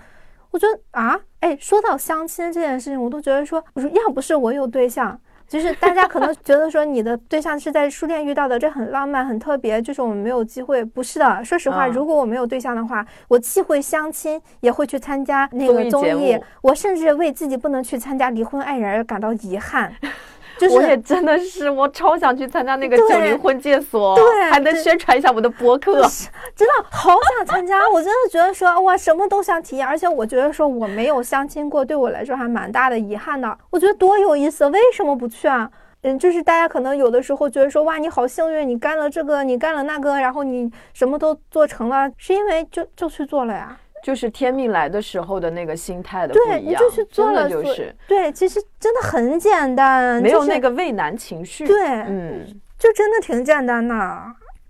[0.52, 5.20] 我觉得啊，哎，说到相亲这件事情，我都觉得说，我说要不是我有对象。
[5.48, 9.82] 就是大家可能觉得说你的对象是在书店遇到的，这很浪漫很特别。
[9.82, 11.44] 就是我们没有机会，不是的。
[11.46, 16.38] 说实话，如果我没有对象的话，我既会相亲，也会去参加那个综艺。
[16.62, 19.94] 我甚至为自己不能去参加离婚爱人而感到遗憾。
[20.72, 26.02] 我也真的是，我超想去参加那个九零婚介所，对，还能宣传一下我的博客，
[26.56, 27.88] 真的好想参加。
[27.90, 33.58] 我真的觉得说，哇，什么都想体验，而且我觉得说我没有相亲过，对我来说还蛮大的遗憾的。
[33.70, 35.70] 我觉得多有意思，为什么不去啊？
[36.02, 43.78] 嗯，就是大家可能有的时候觉得说，哇，你好幸运，你干了这个，你干了那个，然后你什么都做成了，是因为就就去做了呀。
[44.04, 51.66] 就是天命来的时候的那个心态的不一样，做了就是对，其实真的很简单，没有那个畏难情绪。
[51.66, 52.46] 对，嗯，
[52.78, 54.24] 就真的挺简单的。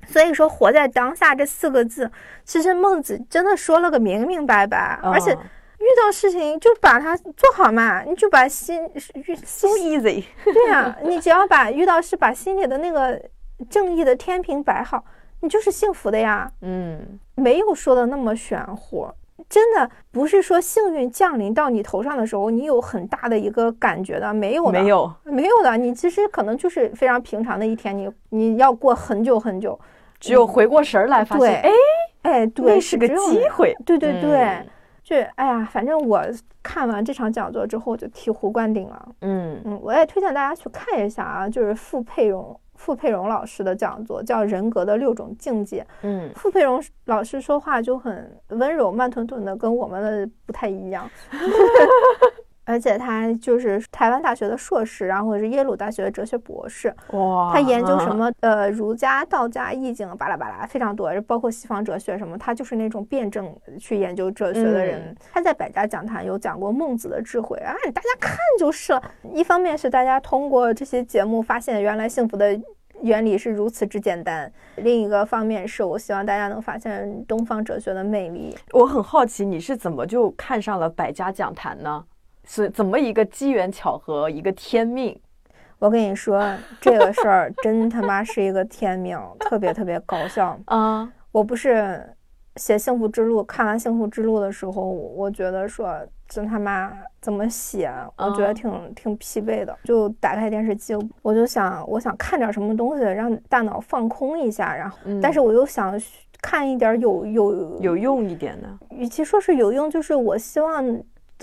[0.08, 2.10] 所以说，活在当下这四个字，
[2.46, 4.98] 其实孟子真的说了个明明白白。
[5.04, 8.90] 而且遇到事情就把它做好嘛，你就把心
[9.44, 10.24] so easy。
[10.46, 13.22] 对呀，你只要把遇到事把心里的那个
[13.70, 15.04] 正义的天平摆好，
[15.48, 16.52] 你就是幸福的呀。
[16.60, 19.08] 嗯，没有说的那么玄乎。
[19.48, 25.78] 真的不是说幸运降临到你头上的时候，你有很大的一个感觉的，没有的，没有，没有的。
[25.78, 29.80] 你其实可能就是非常平常的一天，你你要过很久很久，
[30.20, 31.70] 只有回过神来发现，哎
[32.24, 34.68] 哎，对，那是个机会，对对对，
[35.02, 36.22] 就哎呀，反正我
[36.62, 42.60] 看完这场讲座之后就醍醐灌顶了，嗯嗯，我也推荐大家去看一下啊，就是傅佩荣。
[42.78, 45.82] 傅佩荣老师的讲座叫《人格的六种境界》。
[46.04, 51.10] 嗯，傅佩荣老师说话就很温柔、慢吞吞的，跟我们的不太一样。
[52.68, 56.94] 而且他就是台湾大学的硕士，然后是耶鲁大学的哲学博士。
[57.14, 57.50] 哇！
[57.54, 58.30] 他研究什么？
[58.42, 62.38] 呃，儒家、道家、易经，巴拉巴拉，非常多，包括西方哲学什么。
[62.38, 65.16] 他就是那种辩证去研究哲学的人。
[65.32, 69.02] 他在百家讲坛有讲过孟子的智慧啊，大家看就是了。
[69.34, 72.60] 一方面是大家通过这些节目发现原来幸福的
[73.02, 74.46] 原理是如此之简单；
[74.76, 78.58] 另一个方面是我希望大家能发现东方哲学的魅力。
[78.74, 82.04] 我很好奇你是怎么就看上了百家讲坛呢？
[82.48, 85.20] 是怎么一个机缘巧合，一个天命？
[85.80, 86.42] 我跟你说，
[86.82, 91.08] 这个事儿真他妈是一个天命，特别特别搞笑 啊！
[91.32, 92.04] 我不是
[92.56, 95.94] 写《幸福之路》，看完《幸福之路》的时候，我觉得说
[96.28, 96.92] 真他妈
[97.22, 99.78] 怎么写，我觉得挺挺疲惫的。
[99.84, 104.76] 就打开电视机，我就想，我想看点什么东西，让大脑放空一下。
[104.76, 105.94] 然后，但是我又想
[106.42, 108.68] 看一点有有有用一点的。
[108.90, 110.84] 与其说是有用，就是我希望。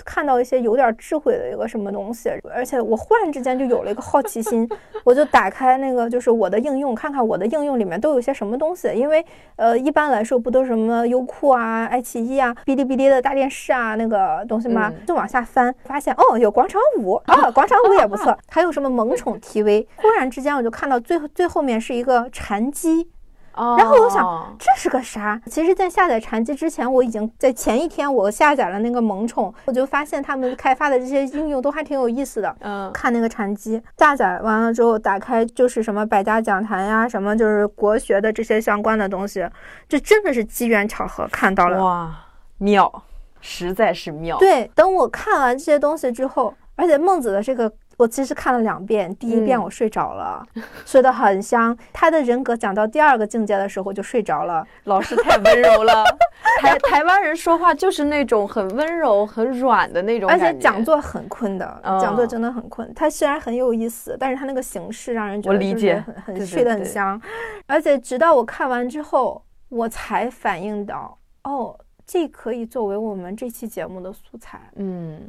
[0.03, 4.67] 看到一些有点智慧的一个什么东西，而且我忽然之间就有了一个好奇心，
[5.05, 8.89] 我就打开那个就是我的应用，看看我的应用里面都有些什么东西。
[8.93, 9.25] 因为
[9.55, 14.91] 呃，一般来说不都什么优酷啊、爱奇艺啊、哔哩哔哩的大电视啊那个东西吗？
[15.07, 19.87] 就往下翻，发现哦，有广场舞啊， 广场舞也不错， 还有什么萌宠 TV。
[19.97, 23.09] 忽然之间我就看到最最后面是一个禅机。
[23.55, 25.39] 然后我想这是个啥？
[25.45, 32.55] 其实，在下载禅机之前，我已经在前一天我下载了那个萌宠，我就发现他们开发的这些应用都还挺有意思的。
[32.59, 39.47] 嗯，看那个禅机，下载完了之后打开就是什么百家讲坛呀，什么就是国学的这些相关的东西，
[39.87, 41.83] 这真的是机缘巧合看到了。
[41.83, 42.13] 哇，
[42.57, 43.03] 妙，
[43.39, 44.37] 实在是妙。
[44.37, 47.71] 对，等我看完这些东西之后，而且孟子的这个。
[47.97, 50.45] 我其实看了两遍，第一遍我睡着了，
[50.85, 51.75] 睡得很香。
[51.93, 54.65] 他的人格讲到第二个境界的时候就睡着了。
[54.83, 56.03] 老师太温柔了，
[56.61, 62.93] 台台湾人说话就是那种很温柔、很软的那种而且讲座很困的，讲座真的很困。
[62.93, 67.19] 他虽然很有意思，但是他那个形式让人觉得就是很很睡得很香。
[67.65, 74.59] 而且直到我看完之后，我才反应到，哦，这可以作为我们这期节目的素材。
[74.75, 75.21] 嗯。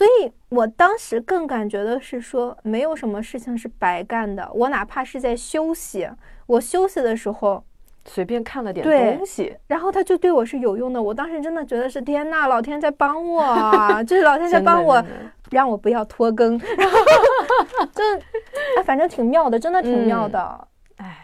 [0.00, 4.50] 所以我当时更感觉的是说，没有什么事情是白干的。
[4.54, 6.08] 我哪怕是在休息，
[6.46, 7.62] 我休息的时候
[8.06, 11.02] 随便看了点东西，然后他就对我是有用的。
[11.02, 13.44] 我当时真的觉得是天呐，老天在帮我，
[14.08, 15.04] 就是老天在帮我，
[15.50, 16.58] 让我不要拖更。
[16.78, 16.98] 然 后
[17.92, 18.02] 就
[18.78, 20.40] 哎，反正挺妙的，真的挺妙的。
[20.40, 20.66] 哎，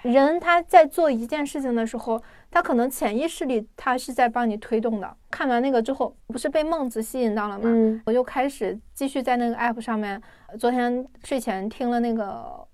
[0.03, 2.23] 人他在做一件事情的时候。
[2.49, 5.17] 他可能潜意识里，他是在帮你推动的。
[5.31, 7.65] 看完那个之后，不是被孟子吸引到了吗？
[7.67, 10.19] 嗯，我就开始继续在那个 app 上面。
[10.59, 12.67] 昨天睡前听了那个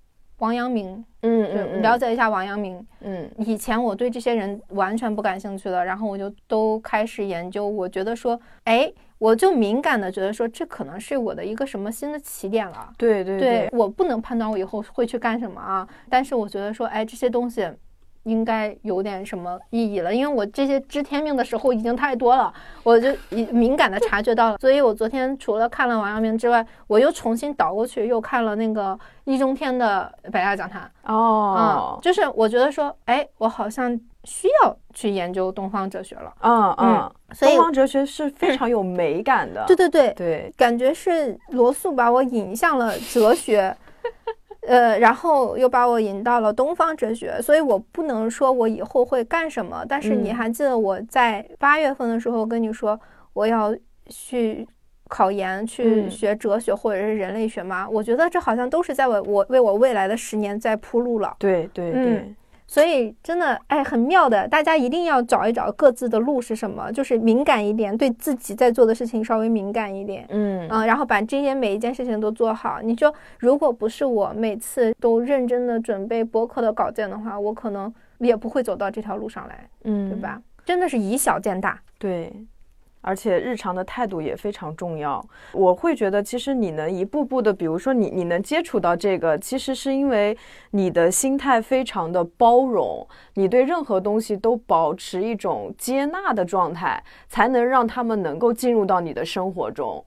[0.42, 2.84] 王阳明，嗯嗯，了解一下王阳明。
[3.02, 7.64] 嗯，以前我对这些人完全不感兴趣的，然后我就都开始研究。
[7.64, 12.92] 我觉得说，哎，我就敏感的觉得说，这可能是我的一个什么新的起点了。
[12.98, 17.70] 对对对，我不能判断我以后会去干什么啊，但是我觉得说，哎，这些东西。
[18.24, 22.52] 应该有点什么意义了，因为我这些知天命的时候已经太多了，
[22.82, 24.58] 我就敏感的察觉到了。
[24.58, 30.90] 所以我昨天除了看了王阳明之外，我又重新倒过去又看了那个易中天的《百家讲坛》。
[31.12, 36.32] 哦，嗯，就是我觉得说，哎，我好像需要去研究东方哲学了。
[36.42, 39.64] 嗯嗯，东方哲学是非常有美感的。
[39.66, 43.76] 对对对对，感觉是罗素把我引向了哲学。
[44.66, 49.84] 呃，然后又把我引到了东方哲学，所以我不能说我以后会干什么。
[49.88, 52.98] 但是你还记得我在八月份的时候跟你说
[53.32, 53.74] 我要
[54.06, 54.66] 去
[55.08, 57.88] 考研，去学哲学或者是人类学吗？
[57.88, 61.34] 我觉得这好像都是在我我为我未来的十年在铺路了。
[61.38, 62.34] 对对对。
[62.72, 72.80] 所以真的哎，很妙的，大家一定要找一找各自的路是什么，就是敏感一点，对自己在做的事情稍微敏感一点，嗯嗯，然后把这些每一件事情都做好。
[72.80, 80.40] 你说，如果不是我每次都认真的准备博客的稿件的话，我可能也不会走到这条路上来，嗯，对吧？
[80.64, 82.32] 真的是以小见大，对。
[83.02, 85.22] 而且日常的态度也非常重要。
[85.52, 90.34] 我会觉得，其实你能一步步的，比如说你你能接触到这个，其实是因为
[90.70, 100.02] 你的心态非常的包容，你对任何东西都保持一种接纳的状态，才能让他们能够进入到你的生活中。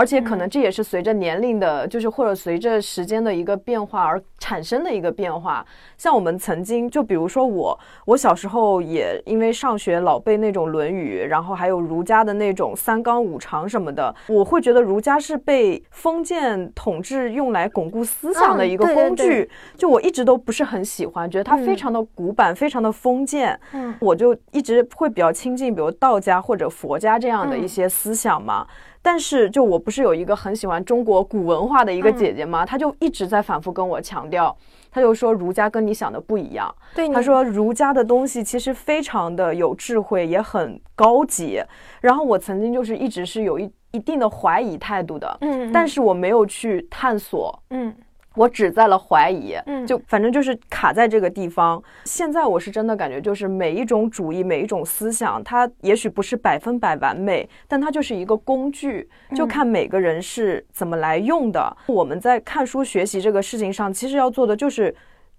[0.00, 5.62] 而且可能这也是随着年龄的，就是或者随着时间的一个变化而产生的一个变化。
[5.98, 19.50] 像我们曾经，就比如说我，我小时候也因为上学老背那种《论语》，然后还有儒家的那种三纲五常什么的，我会觉得儒家是被封建统治用来巩固思想的一个工具。
[19.76, 23.60] 就我一直都不是很喜欢，觉得它非常的古板，非常的封建。
[23.74, 28.66] 嗯，我就一直会比较亲近，比如道家或者佛家这样的一些思想嘛。
[29.02, 32.66] 但是，就我不是有一个很喜欢中国古文化的一个姐姐吗？
[32.66, 34.54] 她就一直在反复跟我强调，
[34.90, 36.74] 她就说儒家跟你想的不一样。
[36.94, 41.62] 对，她说儒家的东西其实非常的有智慧，也很高级。
[42.00, 47.94] 然后我曾经就是一直是有一一定的怀疑态度的，嗯，但是我没有去探索，嗯。
[48.34, 51.82] 我只在了怀疑，嗯，就反正就是卡在这个地方。
[52.04, 61.76] 现在我是真的感觉，就是每一种主义、每一种思想，它也许不是百分百完美，但它就是一个工具，就看每个人是怎么来用的。
[61.86, 64.94] 我们在看书学习这个事情上，其实要做的就是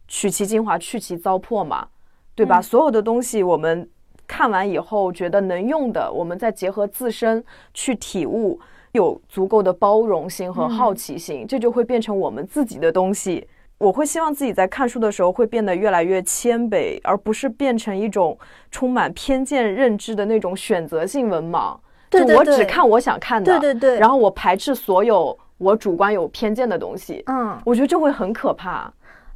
[0.07, 1.87] 取其精华、去其糟粕嘛，
[2.35, 2.61] 对吧？
[2.61, 3.89] 所有的东西我们。
[4.27, 8.57] 看完以后觉得能用的，我们再结合自身去体悟，
[8.93, 13.47] 有足够的包容心和好奇心，这就会变成我们自己的东西。
[13.77, 18.37] 我会希望自己在看书的时候会变得越来越谦卑，而不是变成一种
[18.69, 21.75] 充满偏见认知的那种选择性文盲。
[22.09, 27.23] 对对就我只看我想看的，对对对然后我排斥所有我主观有偏见的东西。
[27.25, 28.93] 嗯，我觉得这会很可怕。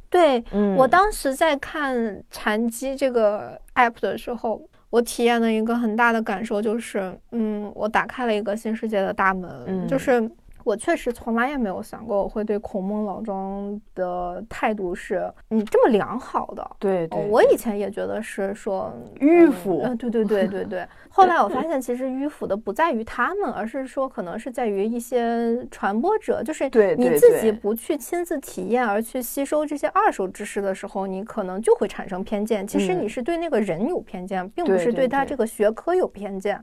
[0.08, 4.60] 对，嗯我当时在看禅机这个 app 的时候，
[4.96, 10.30] 我体验的一个很大的感受就是，嗯，我打开了一个新世界的大门，嗯就是。
[10.66, 16.70] 我确实从来也没有想过我会对孔孟老庄的态度是你这么良好的。
[16.80, 20.84] 对对，哦我以前也觉得是说迂腐嗯呃，对对对对对。
[21.08, 26.64] 后来我发现，其实迂腐的不在于他们，而是说可能是在于一些传播者，就是
[26.98, 32.66] 你自己不去亲自体验，而去吸收这些二手知识的时候，你可能就会产生偏见。
[32.66, 36.60] 其实嗯你是对那个人有偏见，并不是对他这个学科有偏见。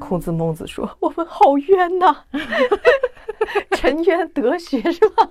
[0.00, 2.24] 孔子、孟子说：“我们好冤呐，
[3.76, 5.30] 沉冤得雪是吧？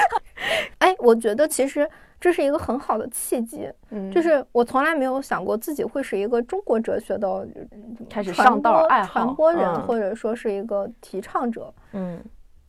[0.78, 1.88] 哎，我觉得其实
[2.20, 4.10] 这是一个很好的契机，嗯。
[4.10, 7.28] 就是我从来没有想过自己会是一个中国哲学的
[7.72, 9.12] 嗯开始上道爱好。
[9.24, 9.82] 传播人，嗯。
[9.86, 11.72] 或者说是一个提倡者。
[11.92, 12.22] 嗯。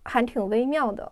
[0.05, 1.09] 还挺微妙的，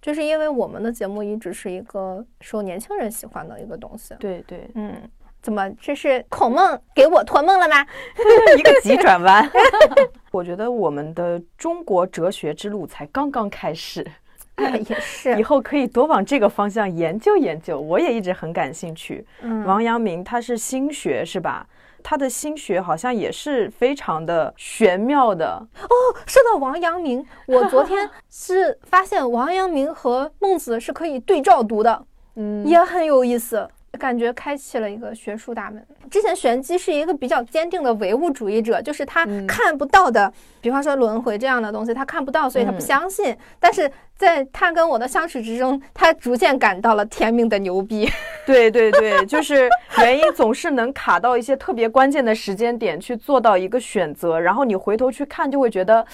[0.00, 4.14] 就是因为我们的节目一直是一个受年轻人喜欢的一个东西。
[4.18, 4.94] 对对，嗯，
[5.42, 7.84] 怎么这是孔孟给我托梦了吗？
[8.56, 9.50] 一个急转弯。
[10.30, 14.06] 我觉得我们的中国哲学之路才刚刚开始，
[14.88, 17.78] 也是以，后可以多往这个方向研究研究。
[17.80, 19.26] 我也一直很感兴趣。
[19.42, 21.66] 嗯，王阳明他是心学是吧？
[22.04, 25.46] 他的心学好像也是非常的玄妙的。
[25.82, 25.94] 哦
[26.26, 32.04] 说到王阳明，我昨天是发现王阳明和孟子是可以对照读的，
[32.36, 33.68] 嗯也很有意思。
[33.98, 35.86] 感觉开启了一个学术大门。
[36.10, 43.36] 之前玄机是一个比较坚定的唯物主义者，就是他嗯看不到的，比方说轮回这样的东西，他看不到，所以他不嗯相信。
[43.60, 48.10] 但是在他跟我的相处之中，他逐渐感到了天命的牛逼。
[48.46, 49.68] 对对对，就是
[49.98, 56.04] 原因总是能卡到一些特别关键的时间点去做到一个选择，然后你回头去看就会觉得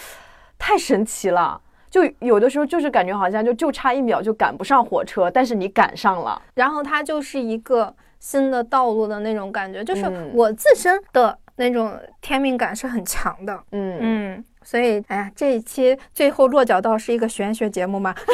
[0.58, 1.60] 太神奇了。
[1.90, 6.40] 就有的时候就是感觉好像就就差一秒就赶不上火车，但是你赶上了。
[6.54, 13.58] 然后它就是一个新的道路的那种感觉，就是嗯我自身的那种天命感是很强的。
[13.72, 18.14] 嗯嗯，所以哎呀，这一期最后落脚到是一个玄学节目嘛。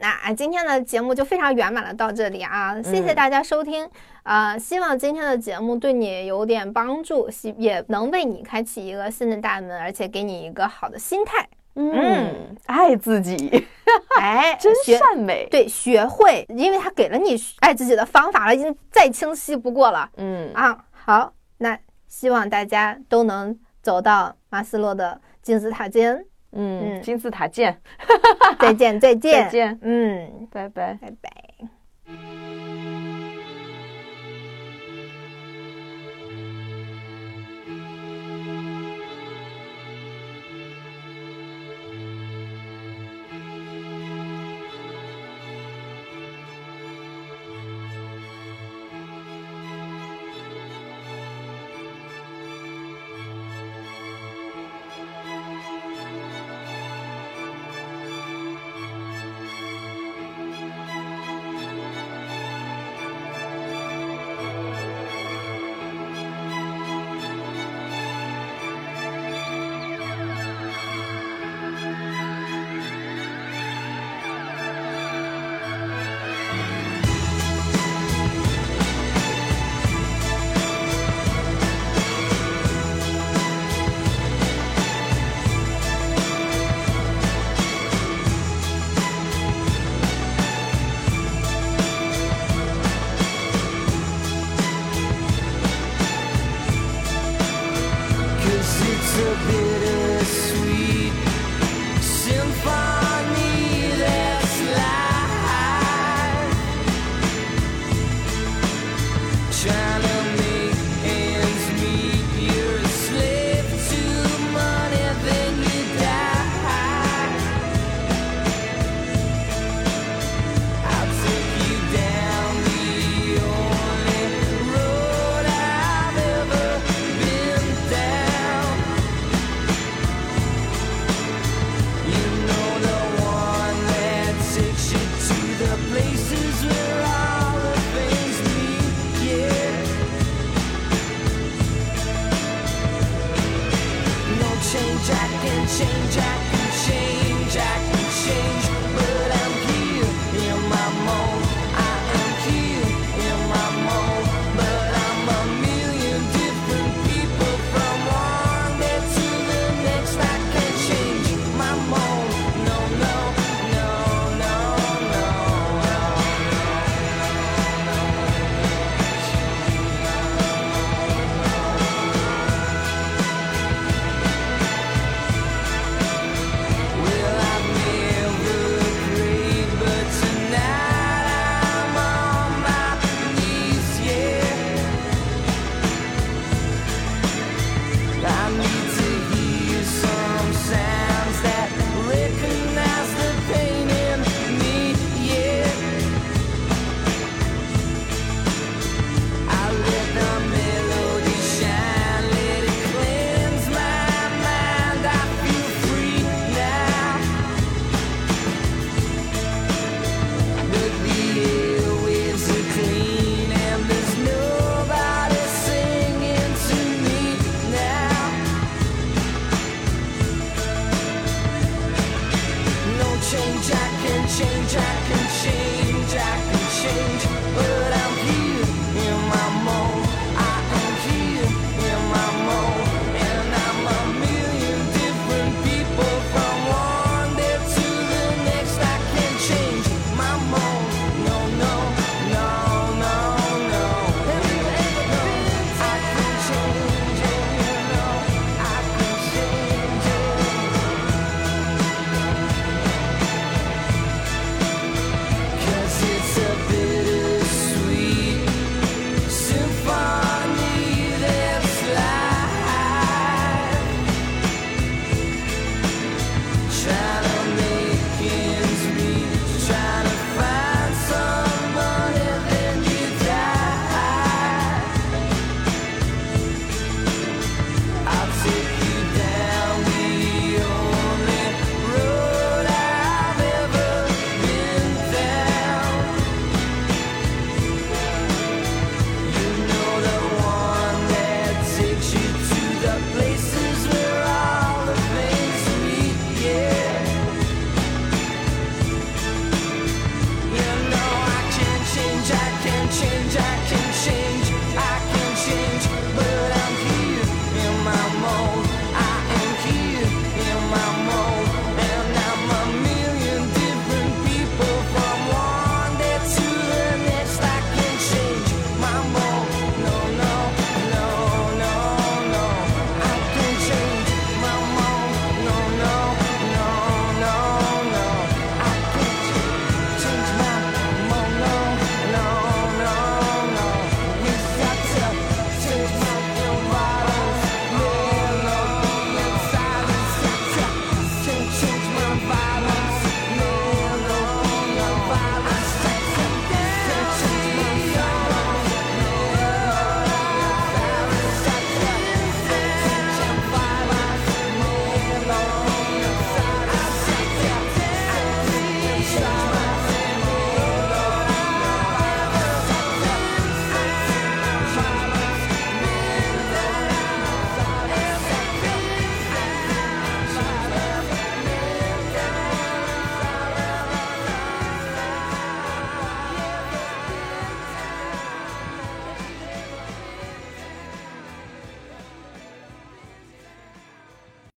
[0.00, 3.88] 那啊今天的节目就非常圆满的到这里啊，谢谢嗯大家收听，
[4.22, 11.48] 呃，希望今天的节目对你有点帮助，希也能为你开启一个新的大门，而且给你一个好的心态。
[11.78, 13.66] 嗯，爱自己
[14.18, 15.46] 哎， 真善美。
[15.48, 20.10] 对，学会，因为他给了你爱自己的方法了，已经再清晰不过了。
[20.16, 26.24] 嗯，啊，好，那希望大家都能走到马斯洛的金字塔尖。
[26.52, 27.80] 嗯，嗯金字塔见，
[28.58, 30.98] 再见，再见，再见，嗯，拜拜。
[31.00, 32.47] 拜拜。